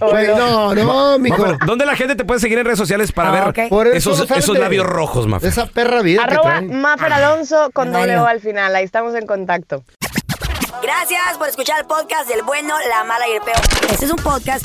No, 0.00 0.74
no, 0.74 1.18
mijo. 1.18 1.44
¿Dónde 1.66 1.84
la 1.84 1.94
gente 1.94 2.14
te 2.16 2.24
puede 2.24 2.40
seguir 2.40 2.58
en 2.58 2.64
redes 2.64 2.78
sociales 2.78 3.12
para 3.12 3.28
Ah, 3.28 3.32
ver 3.32 3.66
ok. 3.66 3.68
Por 3.68 3.86
eso 3.88 4.12
esos, 4.12 4.54
de- 4.54 4.58
labios 4.58 4.86
rojos, 4.86 5.26
Mafer? 5.26 5.50
esa 5.50 5.66
perra 5.66 6.00
vida 6.00 6.22
Arroba. 6.24 6.62
Mafer 6.62 7.12
Alonso 7.12 7.68
con 7.74 7.92
doble. 7.92 8.16
O 8.16 8.24
al 8.26 8.40
final. 8.40 8.74
Ahí 8.74 8.84
estamos 8.86 9.14
en 9.14 9.26
contacto. 9.26 9.84
Gracias 10.82 11.36
por 11.36 11.48
escuchar 11.50 11.80
el 11.80 11.86
podcast 11.86 12.26
del 12.30 12.42
bueno, 12.44 12.74
la 12.88 13.04
mala 13.04 13.28
y 13.28 13.32
el 13.32 13.42
peor. 13.42 13.58
Este 13.90 14.06
es 14.06 14.10
un 14.10 14.16
podcast 14.16 14.64